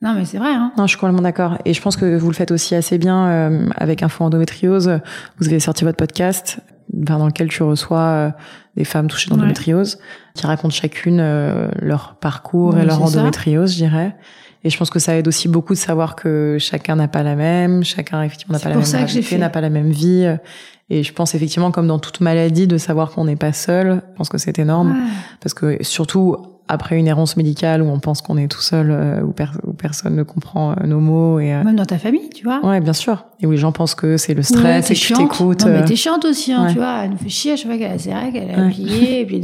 [0.00, 0.52] Non, mais c'est vrai.
[0.52, 0.72] Hein.
[0.78, 1.58] Non, je suis complètement d'accord.
[1.64, 5.00] Et je pense que vous le faites aussi assez bien euh, avec Info Endométriose.
[5.38, 6.60] Vous avez sorti votre podcast
[6.92, 8.30] dans lequel tu reçois euh,
[8.76, 9.98] des femmes touchées d'endométriose
[10.34, 14.16] qui racontent chacune euh, leur parcours et leur endométriose, je dirais.
[14.62, 17.34] Et je pense que ça aide aussi beaucoup de savoir que chacun n'a pas la
[17.34, 20.36] même, chacun effectivement n'a pas la même réalité, n'a pas la même vie.
[20.90, 24.02] Et je pense effectivement, comme dans toute maladie, de savoir qu'on n'est pas seul.
[24.12, 24.96] Je pense que c'est énorme.
[25.40, 26.36] Parce que surtout,
[26.68, 29.32] après une errance médicale où on pense qu'on est tout seul, euh, où,
[29.72, 31.40] personne ne comprend euh, nos mots.
[31.40, 32.64] Et, euh, Même dans ta famille, tu vois.
[32.64, 33.24] Ouais, bien sûr.
[33.40, 35.64] Et où les gens pensent que c'est le stress et que tu t'écoutes.
[35.64, 37.04] Non, mais t'es chiante aussi, hein, tu vois.
[37.04, 39.20] Elle nous fait chier à chaque fois qu'elle a ses règles, elle a ouais.
[39.20, 39.40] et puis...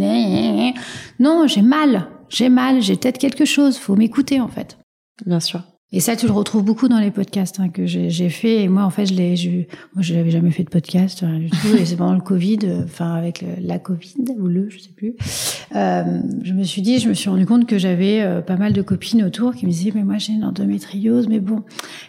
[1.18, 2.06] Non, j'ai mal.
[2.28, 3.78] J'ai mal, j'ai peut-être quelque chose.
[3.78, 4.78] Faut m'écouter, en fait.
[5.24, 5.62] Bien sûr.
[5.96, 8.64] Et ça, tu le retrouves beaucoup dans les podcasts hein, que j'ai fait.
[8.64, 11.50] Et moi, en fait, je l'ai, moi, je n'avais jamais fait de podcast rien du
[11.50, 11.68] tout.
[11.78, 15.14] et c'est pendant le Covid, euh, enfin avec la Covid ou le, je sais plus.
[15.76, 18.72] Euh, je me suis dit, je me suis rendu compte que j'avais euh, pas mal
[18.72, 21.62] de copines autour qui me disaient, mais moi, j'ai une endométriose, mais bon,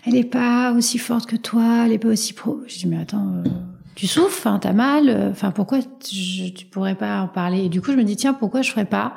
[0.08, 2.62] elle n'est pas aussi forte que toi, elle n'est pas aussi pro.
[2.66, 3.34] Je dis, mais attends.
[3.36, 3.50] Euh,
[3.94, 7.64] tu souffres, enfin t'as mal, enfin pourquoi tu, tu pourrais pas en parler?
[7.64, 9.14] Et du coup je me dis tiens pourquoi je ferais pas?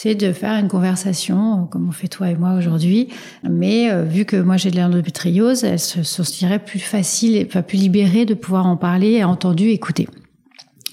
[0.00, 3.08] C'est de faire une conversation, comme on fait toi et moi aujourd'hui.
[3.42, 7.62] Mais euh, vu que moi j'ai de l'endométriose, elle se sentirait plus facile, et, enfin
[7.62, 10.06] plus libérée de pouvoir en parler, entendu, écouter.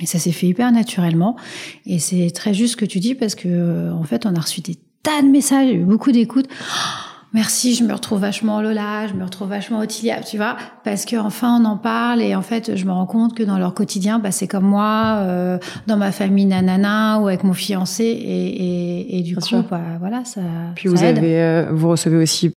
[0.02, 1.36] Et ça s'est fait hyper naturellement.
[1.86, 4.39] Et c'est très juste ce que tu dis parce que euh, en fait, on a
[4.39, 6.48] reçu des tas de messages, beaucoup d'écoutes
[7.36, 11.17] merci, je me retrouve vachement Lola, je me retrouve vachement Ottilia, tu vois, parce que
[11.17, 14.19] enfin on en parle et en fait je me rends compte que dans leur quotidien,
[14.19, 19.21] bah, c'est comme moi, euh, dans ma famille nanana ou avec mon fiancé et, et,
[19.21, 20.41] du coup, bah, voilà, ça.
[20.76, 22.55] Puis vous avez, euh, vous recevez aussi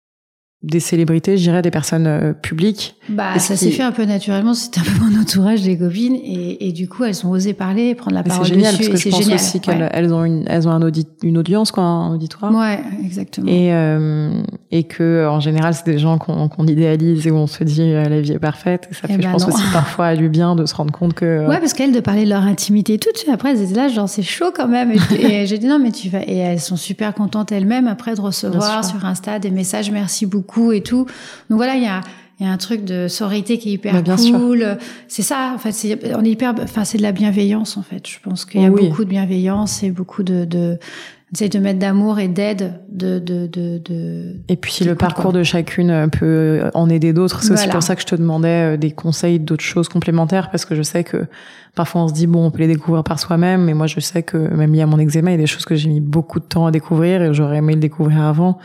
[0.67, 2.95] des célébrités, je dirais des personnes euh, publiques.
[3.09, 4.53] Bah, ça s'est fait un peu naturellement.
[4.53, 7.95] C'était un peu mon entourage des copines, et, et du coup, elles ont osé parler,
[7.95, 8.45] prendre la parole.
[8.45, 11.07] C'est génial parce que je pense aussi qu'elles elles ont une, elles ont un audit,
[11.23, 12.53] une audience, quoi, un auditoire.
[12.53, 13.47] Ouais, exactement.
[13.47, 17.47] Et euh, et que en général, c'est des gens qu'on qu'on idéalise et où on
[17.47, 18.87] se dit euh, la vie est parfaite.
[18.91, 20.91] Et ça eh fait, je ben pense aussi parfois à lui bien de se rendre
[20.91, 21.25] compte que.
[21.25, 23.09] Euh, ouais, parce qu'elles de parler de leur intimité et tout.
[23.15, 24.91] Tu sais, après, elles étaient là, genre c'est chaud quand même.
[25.17, 26.23] Et, j'ai dit non, mais tu vas.
[26.23, 30.56] Et elles sont super contentes elles-mêmes après de recevoir sur Insta des messages merci beaucoup
[30.71, 31.05] et tout.
[31.49, 32.01] Donc voilà, il y a
[32.39, 34.77] il y a un truc de sororité qui est hyper bah, cool.
[35.07, 38.07] C'est ça, en fait, c'est on est hyper enfin c'est de la bienveillance en fait.
[38.07, 40.77] Je pense qu'il y a beaucoup de bienveillance et beaucoup de de
[41.33, 45.43] de mettre d'amour et d'aide de, de, de, de, Et puis si le parcours de
[45.43, 48.91] chacune peut en aider d'autres, c'est aussi pour ça que je te demandais euh, des
[48.91, 51.25] conseils d'autres choses complémentaires parce que je sais que
[51.77, 54.23] parfois on se dit bon on peut les découvrir par soi-même mais moi je sais
[54.23, 56.41] que même lié à mon eczéma il y a des choses que j'ai mis beaucoup
[56.41, 58.57] de temps à découvrir et j'aurais aimé le découvrir avant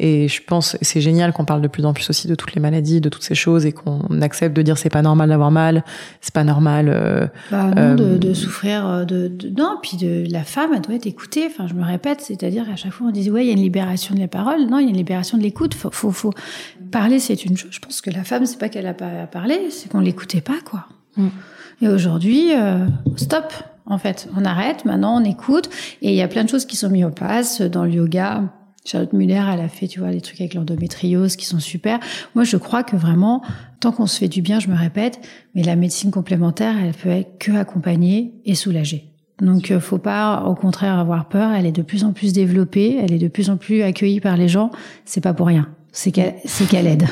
[0.00, 2.60] et je pense c'est génial qu'on parle de plus en plus aussi de toutes les
[2.60, 5.84] maladies, de toutes ces choses et qu'on accepte de dire c'est pas normal d'avoir mal,
[6.20, 6.88] c'est pas normal.
[6.88, 10.80] Euh, bah non, de, de, souffrir euh, de, de, non, puis de la femme elle
[10.80, 11.46] doit être écoutée.
[11.46, 13.62] Enfin, je me répète, c'est-à-dire à chaque fois on disait ouais il y a une
[13.62, 15.74] libération de la parole, non il y a une libération de l'écoute.
[15.74, 16.32] Faut, faut, faut
[16.90, 17.70] parler, c'est une chose.
[17.70, 20.40] Je pense que la femme c'est pas qu'elle a pas à parler, c'est qu'on l'écoutait
[20.40, 20.86] pas quoi.
[21.16, 21.28] Mm.
[21.80, 23.52] Et aujourd'hui, euh, stop.
[23.86, 24.84] En fait, on arrête.
[24.84, 25.68] Maintenant, on écoute.
[26.00, 28.44] Et il y a plein de choses qui sont mises en place dans le yoga
[28.84, 32.00] Charlotte Muller, elle a fait, tu vois, les trucs avec l'endométriose qui sont super.
[32.34, 33.42] Moi, je crois que vraiment,
[33.80, 35.20] tant qu'on se fait du bien, je me répète,
[35.54, 39.10] mais la médecine complémentaire, elle peut être que accompagner et soulager.
[39.40, 41.52] Donc, euh, faut pas, au contraire, avoir peur.
[41.52, 44.36] Elle est de plus en plus développée, elle est de plus en plus accueillie par
[44.36, 44.70] les gens.
[45.06, 45.68] C'est pas pour rien.
[45.96, 47.06] C'est qu'elle, c'est qu'elle aide.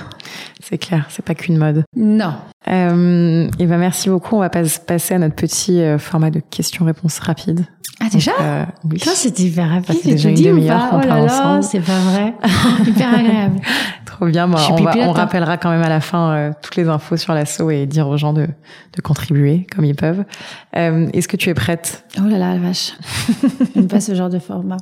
[0.60, 1.84] C'est clair, c'est pas qu'une mode.
[1.96, 2.34] Non.
[2.66, 4.34] Euh, et ben merci beaucoup.
[4.34, 7.64] On va passer à notre petit euh, format de questions-réponses rapides.
[8.00, 8.98] Ah déjà euh, Oui.
[8.98, 9.96] c'était hyper rapide.
[10.02, 12.34] C'est déjà une demi-heure qu'on oh là là, C'est pas vrai.
[12.86, 13.60] hyper agréable.
[14.04, 14.48] Trop bien.
[14.48, 15.12] Bon, on, va, on hein.
[15.12, 18.16] rappellera quand même à la fin euh, toutes les infos sur l'assaut et dire aux
[18.16, 20.24] gens de, de contribuer comme ils peuvent.
[20.72, 22.04] Est-ce que tu es prête?
[22.18, 22.94] Oh là là, la vache.
[23.76, 24.78] J'aime pas ce genre de format.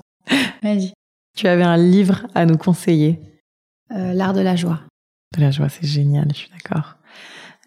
[0.63, 0.95] Vas-y.
[1.37, 3.21] Tu avais un livre à nous conseiller?
[3.95, 4.81] Euh, L'art de la joie.
[5.37, 6.27] De la joie, c'est génial.
[6.33, 6.97] Je suis d'accord.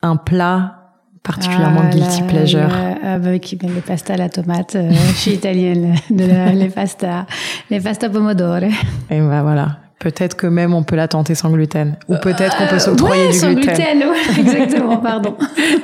[0.01, 0.83] Un plat
[1.23, 2.69] particulièrement ah, guilty pleasure
[3.03, 7.25] ah, bah, qui les pasta à la tomate euh, je suis italienne de les pasta
[7.69, 8.67] les pasta pomodoro
[9.09, 12.67] et bah voilà peut-être que même on peut la tenter sans gluten ou peut-être qu'on
[12.67, 15.37] peut euh, s'octroyer ouais, du sans gluten, gluten ouais, exactement pardon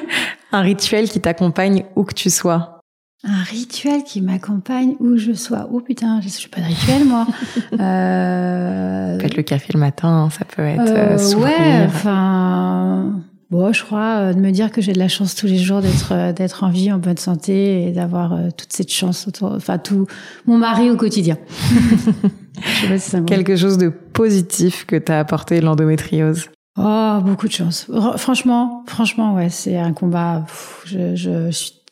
[0.52, 2.79] un rituel qui t'accompagne où que tu sois
[3.24, 5.68] un rituel qui m'accompagne où je sois.
[5.72, 7.28] Oh putain, je suis pas de rituel moi.
[7.80, 9.18] euh...
[9.18, 10.82] Peut-être le café le matin, ça peut être.
[10.82, 15.08] Euh, euh ouais, enfin, Bon, je crois euh, de me dire que j'ai de la
[15.08, 18.72] chance tous les jours d'être euh, d'être en vie, en bonne santé et d'avoir toute
[18.72, 20.08] cette chance autour, enfin tout
[20.46, 21.38] mon mari au quotidien.
[23.28, 26.50] Quelque chose de positif que t'as apporté l'endométriose.
[26.78, 27.88] Oh, beaucoup de chance.
[28.18, 30.46] Franchement, franchement, ouais, c'est un combat.
[30.86, 31.50] je, je,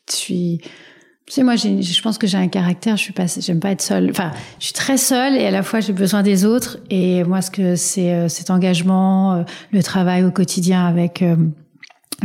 [0.10, 0.62] suis
[1.34, 2.96] sais, moi, je pense que j'ai un caractère.
[2.96, 4.10] Je suis pas, j'aime pas être seule.
[4.10, 6.78] Enfin, je suis très seule et à la fois j'ai besoin des autres.
[6.90, 11.36] Et moi, ce que c'est euh, cet engagement, euh, le travail au quotidien avec euh,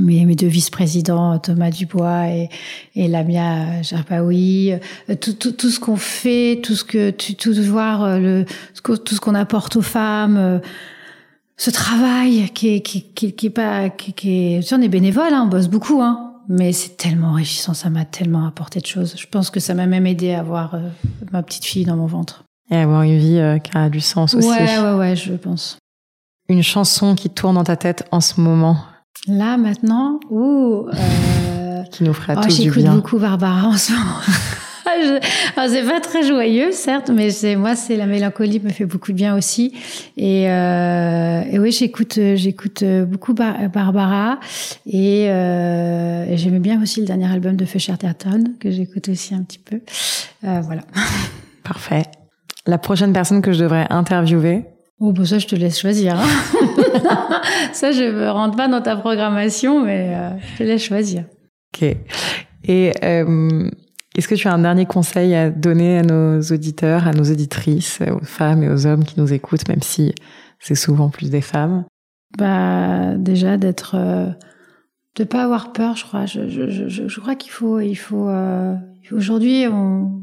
[0.00, 2.48] mes, mes deux vice-présidents, Thomas Dubois et,
[2.94, 4.74] et Lamia Jarpaoui,
[5.20, 8.44] tout, tout, tout ce qu'on fait, tout ce que tu, tout voir le,
[8.84, 10.61] tout ce qu'on apporte aux femmes
[11.59, 15.32] ce travail qui est qui, qui, qui est pas qui, qui est on est bénévole
[15.32, 19.14] hein, on bosse beaucoup hein mais c'est tellement enrichissant, ça m'a tellement apporté de choses.
[19.16, 20.88] Je pense que ça m'a même aidé à avoir euh,
[21.32, 22.45] ma petite fille dans mon ventre.
[22.70, 24.49] Et avoir une vie euh, qui a du sens aussi.
[24.49, 25.78] Ouais, ouais, ouais, je pense.
[26.49, 28.78] Une chanson qui tourne dans ta tête en ce moment
[29.28, 31.82] Là, maintenant, ouh, euh...
[31.93, 32.80] qui nous ferait oh, tous du bien.
[32.80, 34.18] J'écoute beaucoup Barbara en ce moment.
[35.68, 39.16] c'est pas très joyeux, certes, mais c'est moi, c'est la mélancolie me fait beaucoup de
[39.16, 39.72] bien aussi.
[40.16, 44.38] Et, euh, et oui, j'écoute, j'écoute beaucoup Barbara
[44.86, 49.43] et, euh, j'aimais bien aussi le dernier album de Feu Terton que j'écoute aussi un
[49.43, 49.80] petit peu.
[50.45, 50.82] Euh, voilà.
[51.64, 52.05] Parfait.
[52.66, 54.64] La prochaine personne que je devrais interviewer?
[55.01, 56.18] Oh, bon, ça, je te laisse choisir.
[56.18, 56.26] Hein.
[57.72, 61.24] ça, je me rentre pas dans ta programmation, mais euh, je te laisse choisir.
[61.74, 61.97] Ok.
[62.64, 63.68] Et euh,
[64.17, 68.01] est-ce que tu as un dernier conseil à donner à nos auditeurs, à nos auditrices,
[68.01, 70.15] aux femmes et aux hommes qui nous écoutent, même si
[70.59, 71.85] c'est souvent plus des femmes?
[72.39, 74.29] Bah déjà d'être, euh,
[75.17, 76.27] de pas avoir peur, je crois.
[76.27, 78.29] Je, je, je, je crois qu'il faut, il faut.
[78.29, 78.75] Euh,
[79.11, 80.23] Aujourd'hui, on,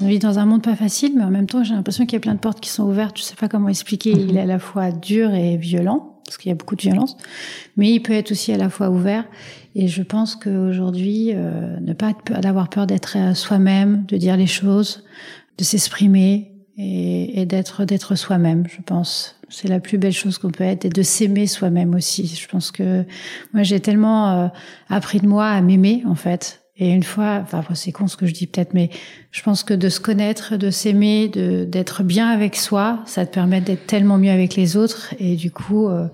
[0.00, 2.16] on vit dans un monde pas facile, mais en même temps, j'ai l'impression qu'il y
[2.16, 3.18] a plein de portes qui sont ouvertes.
[3.18, 4.12] Je sais pas comment expliquer.
[4.12, 7.16] Il est à la fois dur et violent, parce qu'il y a beaucoup de violence,
[7.76, 9.24] mais il peut être aussi à la fois ouvert.
[9.74, 12.12] Et je pense qu'aujourd'hui, euh, ne pas
[12.44, 15.04] avoir peur d'être soi-même, de dire les choses,
[15.58, 18.64] de s'exprimer et, et d'être d'être soi-même.
[18.68, 22.26] Je pense c'est la plus belle chose qu'on peut être et de s'aimer soi-même aussi.
[22.26, 23.04] Je pense que
[23.52, 24.48] moi j'ai tellement euh,
[24.88, 26.65] appris de moi à m'aimer en fait.
[26.78, 28.90] Et une fois, enfin c'est con ce que je dis peut-être, mais
[29.30, 33.32] je pense que de se connaître, de s'aimer, de d'être bien avec soi, ça te
[33.32, 36.06] permet d'être tellement mieux avec les autres et du coup euh,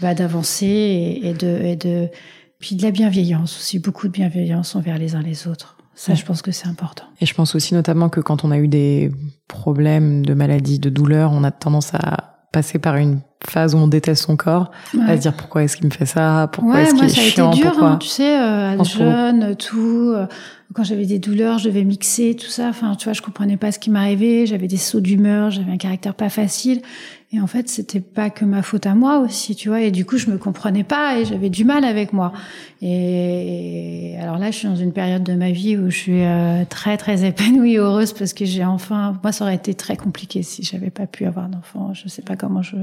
[0.00, 2.08] bah, d'avancer et, et, de et de
[2.58, 5.76] puis de la bienveillance aussi, beaucoup de bienveillance envers les uns les autres.
[5.94, 7.04] Ça, je pense que c'est important.
[7.20, 9.12] Et je pense aussi notamment que quand on a eu des
[9.46, 13.88] problèmes de maladie, de douleur, on a tendance à passer par une phase où on
[13.88, 14.70] déteste son corps,
[15.06, 17.50] à se dire pourquoi est-ce qu'il me fait ça, pourquoi est-ce qu'il est ça chiant,
[17.50, 17.88] a été dur, pourquoi...
[17.88, 20.12] hein, tu sais, euh, jeune, tout.
[20.14, 20.26] Euh,
[20.74, 22.68] quand j'avais des douleurs, je devais mixer tout ça.
[22.68, 24.46] Enfin, tu vois, je comprenais pas ce qui m'arrivait.
[24.46, 26.80] J'avais des sauts d'humeur, j'avais un caractère pas facile.
[27.34, 29.80] Et en fait, c'était pas que ma faute à moi aussi, tu vois.
[29.80, 32.34] Et du coup, je me comprenais pas et j'avais du mal avec moi.
[32.82, 36.64] Et alors là, je suis dans une période de ma vie où je suis euh,
[36.68, 39.18] très très épanouie, heureuse parce que j'ai enfin.
[39.22, 41.94] Moi, ça aurait été très compliqué si j'avais pas pu avoir d'enfant.
[41.94, 42.76] Je sais pas comment je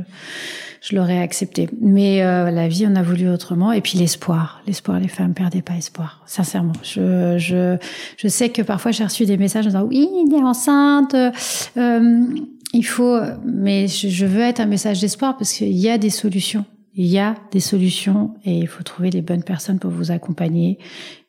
[0.81, 1.69] je l'aurais accepté.
[1.79, 3.71] Mais euh, la vie, on a voulu autrement.
[3.71, 4.99] Et puis l'espoir, l'espoir.
[4.99, 6.23] Les femmes perdez pas espoir.
[6.25, 7.77] Sincèrement, je je
[8.17, 11.13] je sais que parfois j'ai reçu des messages en disant oui, il est enceinte.
[11.77, 12.25] Euh,
[12.73, 16.65] il faut, mais je veux être un message d'espoir parce qu'il y a des solutions.
[16.93, 20.79] Il y a des solutions et il faut trouver les bonnes personnes pour vous accompagner.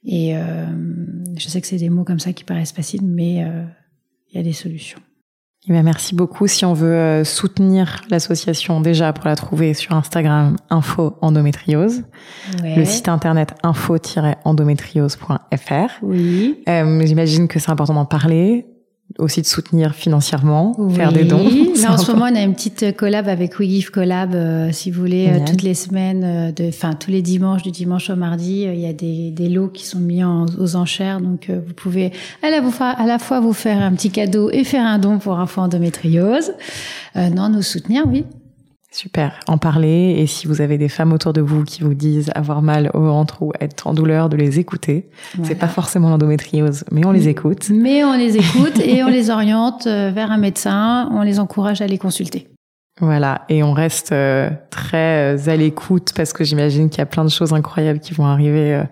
[0.04, 0.66] Et euh,
[1.36, 3.64] je sais que c'est des mots comme ça qui paraissent faciles, mais euh,
[4.30, 5.00] il y a des solutions.
[5.68, 6.46] Eh bien, merci beaucoup.
[6.46, 12.04] Si on veut euh, soutenir l'association, déjà pour la trouver sur Instagram, info endométriose,
[12.62, 12.76] ouais.
[12.76, 15.90] le site internet info-endométriose.fr.
[16.00, 16.62] Oui.
[16.66, 18.69] Euh, J'imagine que c'est important d'en parler
[19.20, 20.94] aussi de soutenir financièrement, oui.
[20.94, 21.48] faire des dons.
[21.82, 25.00] Là, en ce moment, on a une petite collab avec WeGive Collab, euh, si vous
[25.00, 28.80] voulez, euh, toutes les semaines, euh, enfin tous les dimanches, du dimanche au mardi, il
[28.80, 32.12] y a des, des lots qui sont mis en, aux enchères, donc vous pouvez
[32.42, 35.18] à la, vous à la fois vous faire un petit cadeau et faire un don
[35.18, 36.52] pour enfants endométriose.
[37.16, 38.24] non, nous soutenir, oui.
[38.92, 42.32] Super, en parler et si vous avez des femmes autour de vous qui vous disent
[42.34, 45.08] avoir mal au ventre ou être en douleur, de les écouter.
[45.34, 45.48] Voilà.
[45.48, 47.70] C'est pas forcément l'endométriose, mais on les écoute.
[47.70, 51.86] Mais on les écoute et on les oriente vers un médecin, on les encourage à
[51.86, 52.48] les consulter.
[53.00, 57.24] Voilà, et on reste euh, très à l'écoute parce que j'imagine qu'il y a plein
[57.24, 58.84] de choses incroyables qui vont arriver euh,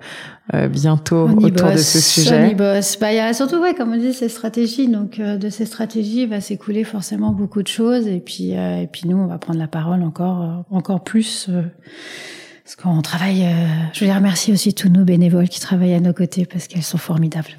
[0.54, 2.46] euh, bientôt on autour bosse, de ce sujet.
[2.46, 2.98] On y bosse.
[2.98, 4.88] Bah, il y a surtout, ouais, comme on dit, ces stratégies.
[4.88, 8.06] Donc, euh, de ces stratégies va s'écouler forcément beaucoup de choses.
[8.06, 11.50] Et puis, euh, et puis nous, on va prendre la parole encore, encore plus.
[12.64, 13.46] parce qu'on travaille.
[13.92, 16.98] je voulais remercier aussi tous nos bénévoles qui travaillent à nos côtés parce qu'elles sont
[16.98, 17.56] formidables.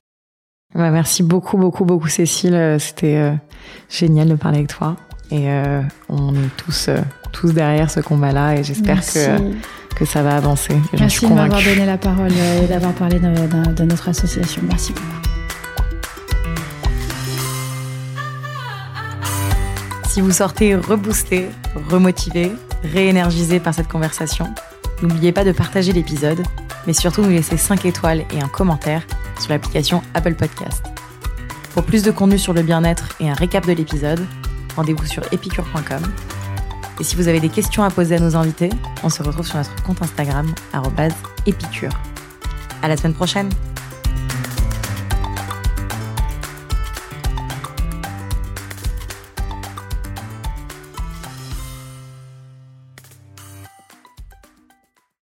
[0.74, 2.78] Ouais, merci beaucoup, beaucoup, beaucoup, Cécile.
[2.80, 3.34] C'était
[3.89, 4.95] génial de parler avec toi.
[5.32, 6.97] Et euh, on est tous, euh,
[7.32, 9.38] tous derrière ce combat-là et j'espère que,
[9.95, 10.73] que ça va avancer.
[10.93, 12.32] Et Merci de m'avoir donné la parole
[12.63, 14.63] et d'avoir parlé de, de, de, notre association.
[14.67, 15.05] Merci beaucoup.
[20.07, 21.49] Si vous sortez reboosté,
[21.89, 22.51] remotivé,
[22.84, 24.51] réénergisé par cette conversation,
[25.03, 26.41] n'oubliez pas de partager l'épisode,
[26.88, 29.03] mais surtout nous laisser 5 étoiles et un commentaire
[29.39, 30.84] sur l'application Apple Podcast.
[31.75, 34.25] Pour plus de contenu sur le bien-être et un récap de l'épisode,
[34.80, 36.01] rendez-vous sur epicure.com.
[36.99, 38.69] Et si vous avez des questions à poser à nos invités,
[39.03, 40.53] on se retrouve sur notre compte Instagram,
[41.45, 41.91] épicure.
[42.82, 43.49] À la semaine prochaine!